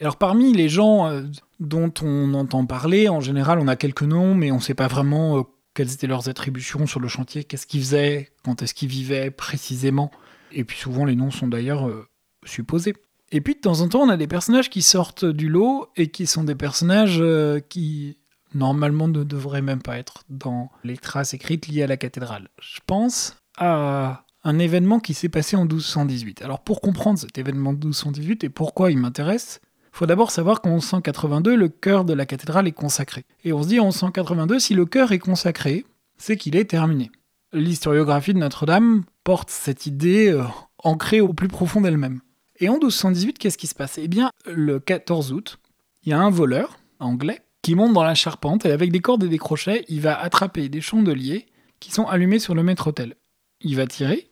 Alors 0.00 0.16
parmi 0.16 0.52
les 0.52 0.68
gens 0.68 1.06
euh, 1.06 1.22
dont 1.62 1.92
on 2.02 2.34
entend 2.34 2.66
parler, 2.66 3.08
en 3.08 3.20
général 3.20 3.58
on 3.58 3.68
a 3.68 3.76
quelques 3.76 4.02
noms, 4.02 4.34
mais 4.34 4.50
on 4.50 4.56
ne 4.56 4.60
sait 4.60 4.74
pas 4.74 4.88
vraiment 4.88 5.38
euh, 5.38 5.42
quelles 5.74 5.92
étaient 5.92 6.06
leurs 6.06 6.28
attributions 6.28 6.86
sur 6.86 7.00
le 7.00 7.08
chantier, 7.08 7.44
qu'est-ce 7.44 7.66
qu'ils 7.66 7.80
faisaient, 7.80 8.30
quand 8.44 8.62
est-ce 8.62 8.74
qu'ils 8.74 8.88
vivaient 8.88 9.30
précisément. 9.30 10.10
Et 10.52 10.64
puis 10.64 10.78
souvent 10.78 11.04
les 11.04 11.16
noms 11.16 11.30
sont 11.30 11.48
d'ailleurs 11.48 11.88
euh, 11.88 12.06
supposés. 12.44 12.94
Et 13.30 13.40
puis 13.40 13.54
de 13.54 13.60
temps 13.60 13.80
en 13.80 13.88
temps 13.88 14.02
on 14.02 14.10
a 14.10 14.16
des 14.16 14.26
personnages 14.26 14.68
qui 14.68 14.82
sortent 14.82 15.24
du 15.24 15.48
lot 15.48 15.88
et 15.96 16.08
qui 16.08 16.26
sont 16.26 16.44
des 16.44 16.54
personnages 16.54 17.22
qui 17.70 18.18
normalement 18.54 19.08
ne 19.08 19.24
devraient 19.24 19.62
même 19.62 19.80
pas 19.80 19.98
être 19.98 20.24
dans 20.28 20.70
les 20.84 20.98
traces 20.98 21.32
écrites 21.32 21.68
liées 21.68 21.82
à 21.82 21.86
la 21.86 21.96
cathédrale. 21.96 22.48
Je 22.60 22.80
pense 22.86 23.36
à 23.56 24.24
un 24.44 24.58
événement 24.58 25.00
qui 25.00 25.14
s'est 25.14 25.28
passé 25.28 25.56
en 25.56 25.64
1218. 25.64 26.42
Alors 26.42 26.60
pour 26.60 26.80
comprendre 26.80 27.18
cet 27.18 27.38
événement 27.38 27.72
de 27.72 27.78
1218 27.78 28.44
et 28.44 28.48
pourquoi 28.48 28.90
il 28.90 28.98
m'intéresse, 28.98 29.60
faut 29.92 30.06
d'abord 30.06 30.30
savoir 30.30 30.62
qu'en 30.62 30.70
1182, 30.70 31.54
le 31.54 31.68
cœur 31.68 32.04
de 32.04 32.14
la 32.14 32.26
cathédrale 32.26 32.66
est 32.66 32.72
consacré. 32.72 33.24
Et 33.44 33.52
on 33.52 33.62
se 33.62 33.68
dit 33.68 33.78
en 33.78 33.86
1182, 33.86 34.58
si 34.58 34.74
le 34.74 34.86
cœur 34.86 35.12
est 35.12 35.18
consacré, 35.18 35.84
c'est 36.16 36.36
qu'il 36.36 36.56
est 36.56 36.64
terminé. 36.64 37.10
L'historiographie 37.52 38.32
de 38.32 38.38
Notre-Dame 38.38 39.04
porte 39.22 39.50
cette 39.50 39.86
idée 39.86 40.30
euh, 40.30 40.44
ancrée 40.78 41.20
au 41.20 41.34
plus 41.34 41.48
profond 41.48 41.82
d'elle-même. 41.82 42.20
Et 42.58 42.70
en 42.70 42.74
1218, 42.74 43.38
qu'est-ce 43.38 43.58
qui 43.58 43.66
se 43.66 43.74
passe? 43.74 43.98
Eh 43.98 44.08
bien, 44.08 44.30
le 44.46 44.80
14 44.80 45.32
août, 45.32 45.58
il 46.04 46.10
y 46.10 46.12
a 46.12 46.20
un 46.20 46.30
voleur 46.30 46.78
anglais 46.98 47.42
qui 47.60 47.74
monte 47.74 47.92
dans 47.92 48.02
la 48.02 48.14
charpente 48.14 48.64
et 48.64 48.72
avec 48.72 48.90
des 48.90 49.00
cordes 49.00 49.24
et 49.24 49.28
des 49.28 49.38
crochets, 49.38 49.84
il 49.88 50.00
va 50.00 50.18
attraper 50.18 50.68
des 50.68 50.80
chandeliers 50.80 51.46
qui 51.80 51.92
sont 51.92 52.06
allumés 52.06 52.38
sur 52.38 52.54
le 52.54 52.62
maître-autel. 52.62 53.14
Il 53.60 53.76
va 53.76 53.86
tirer 53.86 54.28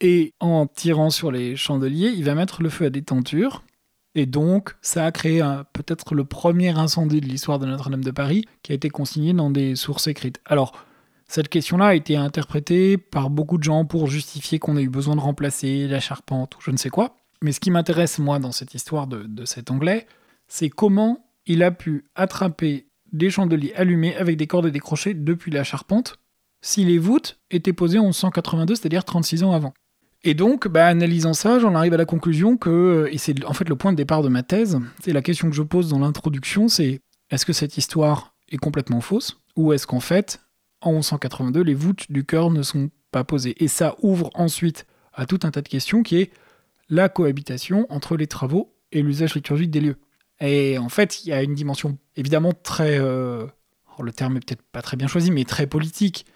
et 0.00 0.32
en 0.40 0.66
tirant 0.66 1.10
sur 1.10 1.30
les 1.30 1.54
chandeliers, 1.54 2.12
il 2.16 2.24
va 2.24 2.34
mettre 2.34 2.62
le 2.62 2.68
feu 2.68 2.86
à 2.86 2.90
des 2.90 3.02
tentures 3.02 3.62
et 4.14 4.26
donc, 4.26 4.74
ça 4.82 5.06
a 5.06 5.12
créé 5.12 5.42
peut-être 5.72 6.14
le 6.14 6.24
premier 6.24 6.70
incendie 6.70 7.20
de 7.20 7.26
l'histoire 7.26 7.58
de 7.58 7.66
Notre-Dame 7.66 8.04
de 8.04 8.10
Paris 8.10 8.44
qui 8.62 8.72
a 8.72 8.74
été 8.74 8.90
consigné 8.90 9.32
dans 9.32 9.50
des 9.50 9.74
sources 9.74 10.06
écrites. 10.06 10.40
Alors, 10.44 10.72
cette 11.28 11.48
question-là 11.48 11.86
a 11.86 11.94
été 11.94 12.16
interprétée 12.16 12.98
par 12.98 13.30
beaucoup 13.30 13.56
de 13.56 13.62
gens 13.62 13.86
pour 13.86 14.08
justifier 14.08 14.58
qu'on 14.58 14.76
a 14.76 14.82
eu 14.82 14.90
besoin 14.90 15.16
de 15.16 15.20
remplacer 15.20 15.88
la 15.88 15.98
charpente 15.98 16.56
ou 16.56 16.60
je 16.60 16.70
ne 16.70 16.76
sais 16.76 16.90
quoi. 16.90 17.16
Mais 17.40 17.52
ce 17.52 17.60
qui 17.60 17.70
m'intéresse, 17.70 18.18
moi, 18.18 18.38
dans 18.38 18.52
cette 18.52 18.74
histoire 18.74 19.06
de, 19.06 19.44
cet 19.46 19.70
anglais, 19.70 20.06
c'est 20.46 20.68
comment 20.68 21.24
il 21.46 21.62
a 21.62 21.70
pu 21.70 22.04
attraper 22.14 22.86
des 23.12 23.30
chandeliers 23.30 23.72
allumés 23.74 24.14
avec 24.16 24.36
des 24.36 24.46
cordes 24.46 24.66
et 24.66 24.70
des 24.70 24.78
crochets 24.78 25.14
depuis 25.14 25.50
la 25.50 25.64
charpente 25.64 26.18
si 26.60 26.84
les 26.84 26.98
voûtes 26.98 27.40
étaient 27.50 27.72
posées 27.72 27.98
en 27.98 28.04
1182, 28.04 28.76
c'est-à-dire 28.76 29.04
36 29.04 29.42
ans 29.42 29.52
avant. 29.52 29.72
Et 30.24 30.34
donc, 30.34 30.68
bah, 30.68 30.86
analysant 30.86 31.34
ça, 31.34 31.58
j'en 31.58 31.74
arrive 31.74 31.94
à 31.94 31.96
la 31.96 32.04
conclusion 32.04 32.56
que, 32.56 33.08
et 33.10 33.18
c'est 33.18 33.44
en 33.44 33.52
fait 33.54 33.68
le 33.68 33.74
point 33.74 33.92
de 33.92 33.96
départ 33.96 34.22
de 34.22 34.28
ma 34.28 34.42
thèse, 34.42 34.78
c'est 35.02 35.12
la 35.12 35.22
question 35.22 35.50
que 35.50 35.56
je 35.56 35.62
pose 35.62 35.88
dans 35.88 35.98
l'introduction, 35.98 36.68
c'est 36.68 37.00
est-ce 37.30 37.44
que 37.44 37.52
cette 37.52 37.76
histoire 37.76 38.34
est 38.50 38.56
complètement 38.56 39.00
fausse 39.00 39.40
Ou 39.56 39.72
est-ce 39.72 39.86
qu'en 39.86 40.00
fait, 40.00 40.40
en 40.80 40.92
1182, 40.92 41.62
les 41.62 41.74
voûtes 41.74 42.10
du 42.10 42.24
cœur 42.24 42.50
ne 42.50 42.62
sont 42.62 42.90
pas 43.10 43.24
posées? 43.24 43.62
Et 43.62 43.68
ça 43.68 43.96
ouvre 44.02 44.30
ensuite 44.34 44.86
à 45.12 45.26
tout 45.26 45.40
un 45.42 45.50
tas 45.50 45.62
de 45.62 45.68
questions 45.68 46.02
qui 46.02 46.18
est 46.18 46.30
la 46.88 47.08
cohabitation 47.08 47.86
entre 47.90 48.16
les 48.16 48.26
travaux 48.26 48.74
et 48.92 49.02
l'usage 49.02 49.34
liturgique 49.34 49.70
des 49.70 49.80
lieux. 49.80 49.96
Et 50.40 50.78
en 50.78 50.88
fait, 50.88 51.24
il 51.24 51.30
y 51.30 51.32
a 51.32 51.42
une 51.42 51.54
dimension 51.54 51.98
évidemment 52.16 52.52
très... 52.52 52.98
Euh, 52.98 53.46
le 54.00 54.12
terme 54.12 54.36
est 54.36 54.40
peut-être 54.40 54.62
pas 54.62 54.82
très 54.82 54.96
bien 54.96 55.06
choisi, 55.06 55.30
mais 55.30 55.44
très 55.44 55.66
politique 55.66 56.26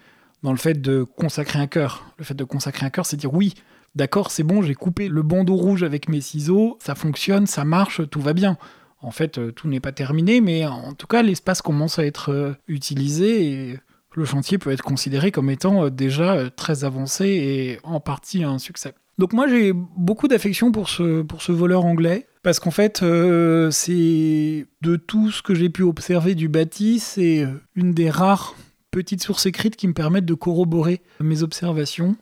dans 0.43 0.51
le 0.51 0.57
fait 0.57 0.79
de 0.79 1.03
consacrer 1.03 1.59
un 1.59 1.67
cœur. 1.67 2.05
Le 2.17 2.23
fait 2.23 2.33
de 2.33 2.43
consacrer 2.43 2.85
un 2.85 2.89
cœur, 2.89 3.05
c'est 3.05 3.17
dire 3.17 3.33
oui, 3.33 3.55
d'accord, 3.95 4.31
c'est 4.31 4.43
bon, 4.43 4.61
j'ai 4.61 4.75
coupé 4.75 5.07
le 5.09 5.21
bandeau 5.23 5.55
rouge 5.55 5.83
avec 5.83 6.09
mes 6.09 6.21
ciseaux, 6.21 6.77
ça 6.81 6.95
fonctionne, 6.95 7.47
ça 7.47 7.65
marche, 7.65 8.01
tout 8.09 8.21
va 8.21 8.33
bien. 8.33 8.57
En 9.01 9.11
fait, 9.11 9.37
euh, 9.37 9.51
tout 9.51 9.67
n'est 9.67 9.79
pas 9.79 9.91
terminé, 9.91 10.41
mais 10.41 10.65
en 10.65 10.93
tout 10.93 11.07
cas, 11.07 11.21
l'espace 11.21 11.61
commence 11.61 11.99
à 11.99 12.05
être 12.05 12.31
euh, 12.31 12.53
utilisé 12.67 13.45
et 13.45 13.79
le 14.15 14.25
chantier 14.25 14.57
peut 14.57 14.71
être 14.71 14.81
considéré 14.81 15.31
comme 15.31 15.49
étant 15.49 15.85
euh, 15.85 15.89
déjà 15.91 16.49
très 16.49 16.83
avancé 16.83 17.27
et 17.27 17.79
en 17.83 17.99
partie 17.99 18.43
un 18.43 18.57
succès. 18.57 18.93
Donc 19.19 19.33
moi 19.33 19.47
j'ai 19.47 19.73
beaucoup 19.73 20.27
d'affection 20.27 20.71
pour 20.71 20.89
ce, 20.89 21.23
pour 21.23 21.41
ce 21.41 21.51
voleur 21.51 21.85
anglais, 21.85 22.27
parce 22.43 22.59
qu'en 22.59 22.69
fait 22.69 22.97
c'est 22.99 24.65
de 24.81 24.95
tout 24.95 25.31
ce 25.31 25.41
que 25.41 25.55
j'ai 25.55 25.69
pu 25.69 25.81
observer 25.81 26.35
du 26.35 26.49
bâti, 26.49 26.99
c'est 26.99 27.47
une 27.73 27.93
des 27.93 28.11
rares 28.11 28.53
petites 28.91 29.23
sources 29.23 29.47
écrites 29.47 29.75
qui 29.75 29.87
me 29.87 29.93
permettent 29.93 30.25
de 30.25 30.35
corroborer 30.35 31.01
mes 31.19 31.41
observations. 31.41 32.15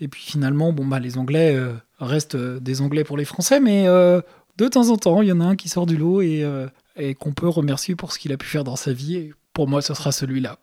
Et 0.00 0.08
puis 0.08 0.22
finalement, 0.22 0.72
bon, 0.72 0.86
bah, 0.86 0.98
les 0.98 1.18
Anglais 1.18 1.54
euh, 1.54 1.74
restent 1.98 2.34
euh, 2.34 2.58
des 2.58 2.80
Anglais 2.80 3.04
pour 3.04 3.18
les 3.18 3.26
Français, 3.26 3.60
mais 3.60 3.86
euh, 3.86 4.22
de 4.56 4.66
temps 4.66 4.88
en 4.88 4.96
temps, 4.96 5.20
il 5.20 5.28
y 5.28 5.32
en 5.32 5.40
a 5.40 5.44
un 5.44 5.56
qui 5.56 5.68
sort 5.68 5.84
du 5.84 5.98
lot 5.98 6.22
et, 6.22 6.44
et 6.96 7.14
qu'on 7.14 7.32
peut 7.32 7.48
remercier 7.48 7.94
pour 7.94 8.12
ce 8.12 8.18
qu'il 8.18 8.32
a 8.32 8.36
pu 8.36 8.46
faire 8.46 8.64
dans 8.64 8.76
sa 8.76 8.92
vie. 8.92 9.16
Et 9.16 9.34
pour 9.52 9.68
moi, 9.68 9.82
ce 9.82 9.94
sera 9.94 10.12
celui-là. 10.12 10.58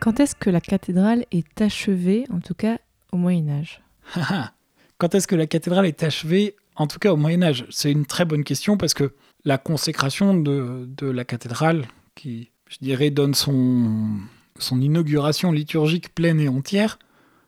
Quand 0.00 0.20
est-ce 0.20 0.34
que 0.34 0.50
la 0.50 0.60
cathédrale 0.60 1.24
est 1.32 1.60
achevée, 1.62 2.26
en 2.30 2.38
tout 2.40 2.54
cas 2.54 2.78
au 3.10 3.16
Moyen 3.16 3.48
Âge? 3.48 3.82
Quand 4.98 5.14
est-ce 5.14 5.26
que 5.26 5.34
la 5.34 5.46
cathédrale 5.46 5.86
est 5.86 6.02
achevée 6.02 6.56
En 6.76 6.86
tout 6.86 6.98
cas, 6.98 7.12
au 7.12 7.16
Moyen 7.16 7.42
Âge, 7.42 7.66
c'est 7.70 7.90
une 7.90 8.06
très 8.06 8.24
bonne 8.24 8.44
question 8.44 8.76
parce 8.76 8.94
que 8.94 9.12
la 9.44 9.58
consécration 9.58 10.34
de, 10.34 10.86
de 10.88 11.06
la 11.06 11.24
cathédrale 11.24 11.86
qui, 12.14 12.50
je 12.68 12.78
dirais, 12.80 13.10
donne 13.10 13.34
son, 13.34 14.18
son 14.58 14.80
inauguration 14.80 15.52
liturgique 15.52 16.14
pleine 16.14 16.40
et 16.40 16.48
entière, 16.48 16.98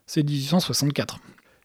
c'est 0.06 0.22
1864. 0.22 1.20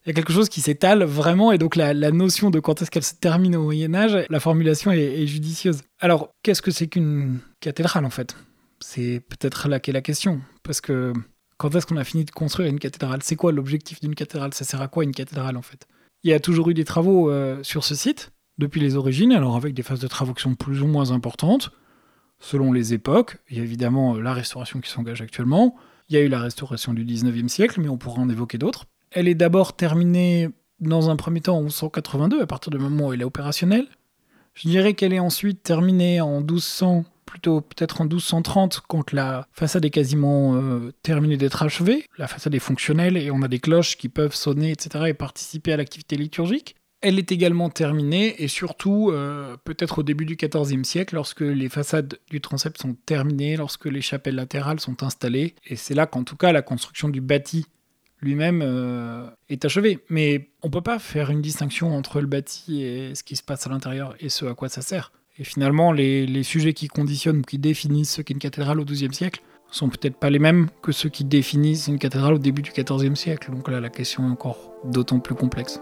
Il 0.05 0.09
y 0.09 0.11
a 0.11 0.13
quelque 0.13 0.33
chose 0.33 0.49
qui 0.49 0.61
s'étale 0.61 1.03
vraiment, 1.03 1.51
et 1.51 1.59
donc 1.59 1.75
la, 1.75 1.93
la 1.93 2.11
notion 2.11 2.49
de 2.49 2.59
quand 2.59 2.81
est-ce 2.81 2.89
qu'elle 2.89 3.03
se 3.03 3.13
termine 3.13 3.55
au 3.55 3.63
Moyen 3.63 3.93
Âge, 3.93 4.25
la 4.29 4.39
formulation 4.39 4.91
est, 4.91 5.21
est 5.21 5.27
judicieuse. 5.27 5.81
Alors, 5.99 6.33
qu'est-ce 6.41 6.63
que 6.63 6.71
c'est 6.71 6.87
qu'une 6.87 7.39
cathédrale 7.59 8.05
en 8.05 8.09
fait? 8.09 8.35
C'est 8.79 9.21
peut-être 9.29 9.69
là 9.69 9.79
qu'est 9.79 9.91
la 9.91 10.01
question, 10.01 10.41
parce 10.63 10.81
que 10.81 11.13
quand 11.61 11.75
est-ce 11.75 11.85
qu'on 11.85 11.97
a 11.97 12.03
fini 12.03 12.25
de 12.25 12.31
construire 12.31 12.69
une 12.69 12.79
cathédrale? 12.79 13.19
C'est 13.21 13.35
quoi 13.35 13.51
l'objectif 13.51 14.01
d'une 14.01 14.15
cathédrale? 14.15 14.51
Ça 14.51 14.65
sert 14.65 14.81
à 14.81 14.87
quoi 14.87 15.03
une 15.03 15.11
cathédrale 15.11 15.55
en 15.57 15.61
fait? 15.61 15.87
Il 16.23 16.31
y 16.31 16.33
a 16.33 16.39
toujours 16.39 16.71
eu 16.71 16.73
des 16.73 16.85
travaux 16.85 17.29
euh, 17.29 17.61
sur 17.61 17.83
ce 17.83 17.93
site, 17.93 18.31
depuis 18.57 18.81
les 18.81 18.95
origines, 18.95 19.31
alors 19.31 19.55
avec 19.55 19.75
des 19.75 19.83
phases 19.83 19.99
de 19.99 20.07
travaux 20.07 20.33
qui 20.33 20.41
sont 20.41 20.55
plus 20.55 20.81
ou 20.81 20.87
moins 20.87 21.11
importantes, 21.11 21.69
selon 22.39 22.73
les 22.73 22.95
époques. 22.95 23.37
Il 23.51 23.57
y 23.57 23.59
a 23.59 23.63
évidemment 23.63 24.15
euh, 24.15 24.21
la 24.21 24.33
restauration 24.33 24.81
qui 24.81 24.89
s'engage 24.89 25.21
actuellement. 25.21 25.75
Il 26.09 26.15
y 26.15 26.17
a 26.17 26.21
eu 26.21 26.29
la 26.29 26.39
restauration 26.39 26.95
du 26.95 27.05
19e 27.05 27.47
siècle, 27.47 27.79
mais 27.79 27.89
on 27.89 27.97
pourra 27.97 28.21
en 28.23 28.29
évoquer 28.29 28.57
d'autres. 28.57 28.85
Elle 29.11 29.27
est 29.27 29.35
d'abord 29.35 29.75
terminée 29.75 30.49
dans 30.79 31.11
un 31.11 31.15
premier 31.15 31.41
temps 31.41 31.59
en 31.59 31.61
1182, 31.61 32.41
à 32.41 32.47
partir 32.47 32.71
du 32.71 32.79
moment 32.79 33.09
où 33.09 33.13
elle 33.13 33.21
est 33.21 33.25
opérationnelle. 33.25 33.85
Je 34.55 34.67
dirais 34.67 34.95
qu'elle 34.95 35.13
est 35.13 35.19
ensuite 35.19 35.61
terminée 35.61 36.21
en 36.21 36.39
1200, 36.39 37.05
plutôt 37.31 37.61
peut-être 37.61 38.01
en 38.01 38.03
1230, 38.03 38.81
quand 38.89 39.13
la 39.13 39.47
façade 39.53 39.85
est 39.85 39.89
quasiment 39.89 40.55
euh, 40.55 40.91
terminée 41.01 41.37
d'être 41.37 41.63
achevée. 41.63 42.05
La 42.17 42.27
façade 42.27 42.53
est 42.53 42.59
fonctionnelle 42.59 43.15
et 43.15 43.31
on 43.31 43.41
a 43.41 43.47
des 43.47 43.59
cloches 43.59 43.95
qui 43.95 44.09
peuvent 44.09 44.35
sonner, 44.35 44.71
etc., 44.71 45.05
et 45.07 45.13
participer 45.13 45.71
à 45.71 45.77
l'activité 45.77 46.17
liturgique. 46.17 46.75
Elle 46.99 47.17
est 47.17 47.31
également 47.31 47.69
terminée, 47.69 48.43
et 48.43 48.49
surtout 48.49 49.11
euh, 49.11 49.55
peut-être 49.63 49.99
au 49.99 50.03
début 50.03 50.25
du 50.25 50.35
XIVe 50.35 50.83
siècle, 50.83 51.15
lorsque 51.15 51.39
les 51.39 51.69
façades 51.69 52.19
du 52.29 52.41
transept 52.41 52.77
sont 52.77 52.95
terminées, 53.05 53.55
lorsque 53.55 53.85
les 53.85 54.01
chapelles 54.01 54.35
latérales 54.35 54.81
sont 54.81 55.01
installées. 55.01 55.55
Et 55.65 55.77
c'est 55.77 55.93
là 55.95 56.07
qu'en 56.07 56.25
tout 56.25 56.35
cas 56.35 56.51
la 56.51 56.61
construction 56.61 57.07
du 57.07 57.21
bâti 57.21 57.65
lui-même 58.21 58.61
euh, 58.61 59.25
est 59.47 59.63
achevé. 59.63 59.99
Mais 60.09 60.51
on 60.63 60.69
peut 60.69 60.81
pas 60.81 60.99
faire 60.99 61.31
une 61.31 61.41
distinction 61.41 61.95
entre 61.95 62.19
le 62.19 62.27
bâti 62.27 62.83
et 62.83 63.15
ce 63.15 63.23
qui 63.23 63.37
se 63.37 63.41
passe 63.41 63.65
à 63.65 63.69
l'intérieur 63.69 64.15
et 64.19 64.27
ce 64.27 64.45
à 64.45 64.53
quoi 64.53 64.67
ça 64.67 64.81
sert. 64.81 65.13
Et 65.37 65.43
finalement, 65.43 65.91
les, 65.91 66.43
sujets 66.43 66.73
qui 66.73 66.87
conditionnent 66.87 67.39
ou 67.39 67.41
qui 67.41 67.57
définissent 67.57 68.15
ce 68.15 68.21
qu'est 68.21 68.33
une 68.33 68.39
cathédrale 68.39 68.79
au 68.79 68.85
XIIe 68.85 69.13
siècle 69.13 69.41
sont 69.71 69.89
peut-être 69.89 70.17
pas 70.17 70.29
les 70.29 70.39
mêmes 70.39 70.67
que 70.81 70.91
ceux 70.91 71.09
qui 71.09 71.23
définissent 71.23 71.87
une 71.87 71.99
cathédrale 71.99 72.33
au 72.33 72.39
début 72.39 72.61
du 72.61 72.71
XIVe 72.71 73.15
siècle. 73.15 73.51
Donc 73.51 73.69
là, 73.69 73.79
la 73.79 73.89
question 73.89 74.27
est 74.27 74.31
encore 74.31 74.73
d'autant 74.83 75.19
plus 75.19 75.35
complexe. 75.35 75.79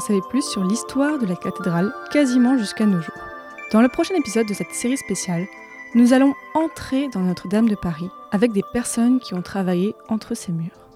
En 0.00 0.02
savez 0.02 0.22
plus 0.30 0.40
sur 0.40 0.64
l'histoire 0.64 1.18
de 1.18 1.26
la 1.26 1.36
cathédrale 1.36 1.92
quasiment 2.10 2.56
jusqu'à 2.56 2.86
nos 2.86 3.02
jours. 3.02 3.22
Dans 3.70 3.82
le 3.82 3.88
prochain 3.88 4.14
épisode 4.14 4.46
de 4.46 4.54
cette 4.54 4.72
série 4.72 4.96
spéciale, 4.96 5.46
nous 5.94 6.14
allons 6.14 6.32
entrer 6.54 7.08
dans 7.08 7.20
Notre-Dame 7.20 7.68
de 7.68 7.74
Paris 7.74 8.08
avec 8.32 8.52
des 8.52 8.62
personnes 8.72 9.20
qui 9.20 9.34
ont 9.34 9.42
travaillé 9.42 9.94
entre 10.08 10.34
ces 10.34 10.52
murs. 10.52 10.88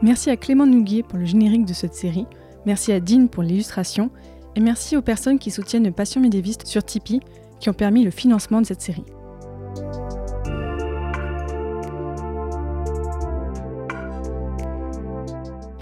Merci 0.00 0.30
à 0.30 0.36
Clément 0.36 0.64
Nouguier 0.64 1.02
pour 1.02 1.18
le 1.18 1.24
générique 1.24 1.64
de 1.64 1.72
cette 1.72 1.94
série, 1.94 2.26
merci 2.66 2.92
à 2.92 3.00
Dean 3.00 3.26
pour 3.26 3.42
l'illustration, 3.42 4.12
et 4.54 4.60
merci 4.60 4.96
aux 4.96 5.02
personnes 5.02 5.40
qui 5.40 5.50
soutiennent 5.50 5.92
Passion 5.92 6.20
médiéviste 6.20 6.68
sur 6.68 6.84
Tipeee 6.84 7.18
qui 7.58 7.68
ont 7.68 7.74
permis 7.74 8.04
le 8.04 8.12
financement 8.12 8.60
de 8.60 8.66
cette 8.66 8.80
série. 8.80 9.06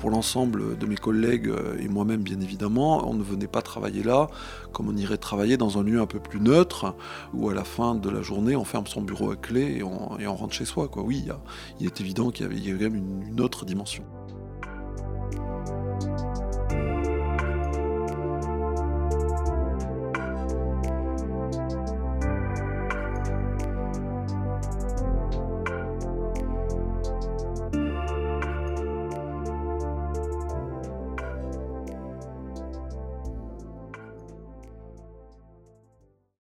Pour 0.06 0.12
l'ensemble 0.12 0.78
de 0.78 0.86
mes 0.86 0.94
collègues 0.94 1.48
euh, 1.48 1.76
et 1.80 1.88
moi-même 1.88 2.22
bien 2.22 2.40
évidemment, 2.40 3.10
on 3.10 3.14
ne 3.14 3.24
venait 3.24 3.48
pas 3.48 3.60
travailler 3.60 4.04
là 4.04 4.28
comme 4.72 4.88
on 4.88 4.96
irait 4.96 5.16
travailler 5.16 5.56
dans 5.56 5.78
un 5.78 5.82
lieu 5.82 6.00
un 6.00 6.06
peu 6.06 6.20
plus 6.20 6.38
neutre, 6.38 6.94
où 7.34 7.50
à 7.50 7.54
la 7.54 7.64
fin 7.64 7.96
de 7.96 8.08
la 8.08 8.22
journée 8.22 8.54
on 8.54 8.62
ferme 8.62 8.86
son 8.86 9.02
bureau 9.02 9.32
à 9.32 9.36
clé 9.36 9.78
et 9.78 9.82
on, 9.82 10.36
rentre 10.36 10.54
chez 10.54 10.64
soi. 10.64 10.86
Quoi. 10.86 11.02
Oui, 11.02 11.26
il, 11.80 11.86
est 11.86 12.00
évident 12.00 12.30
qu'il 12.30 12.46
y 12.46 12.70
avait, 12.70 12.78
quand 12.78 12.84
même 12.84 13.02
une 13.26 13.40
autre 13.40 13.64
dimension. 13.64 14.04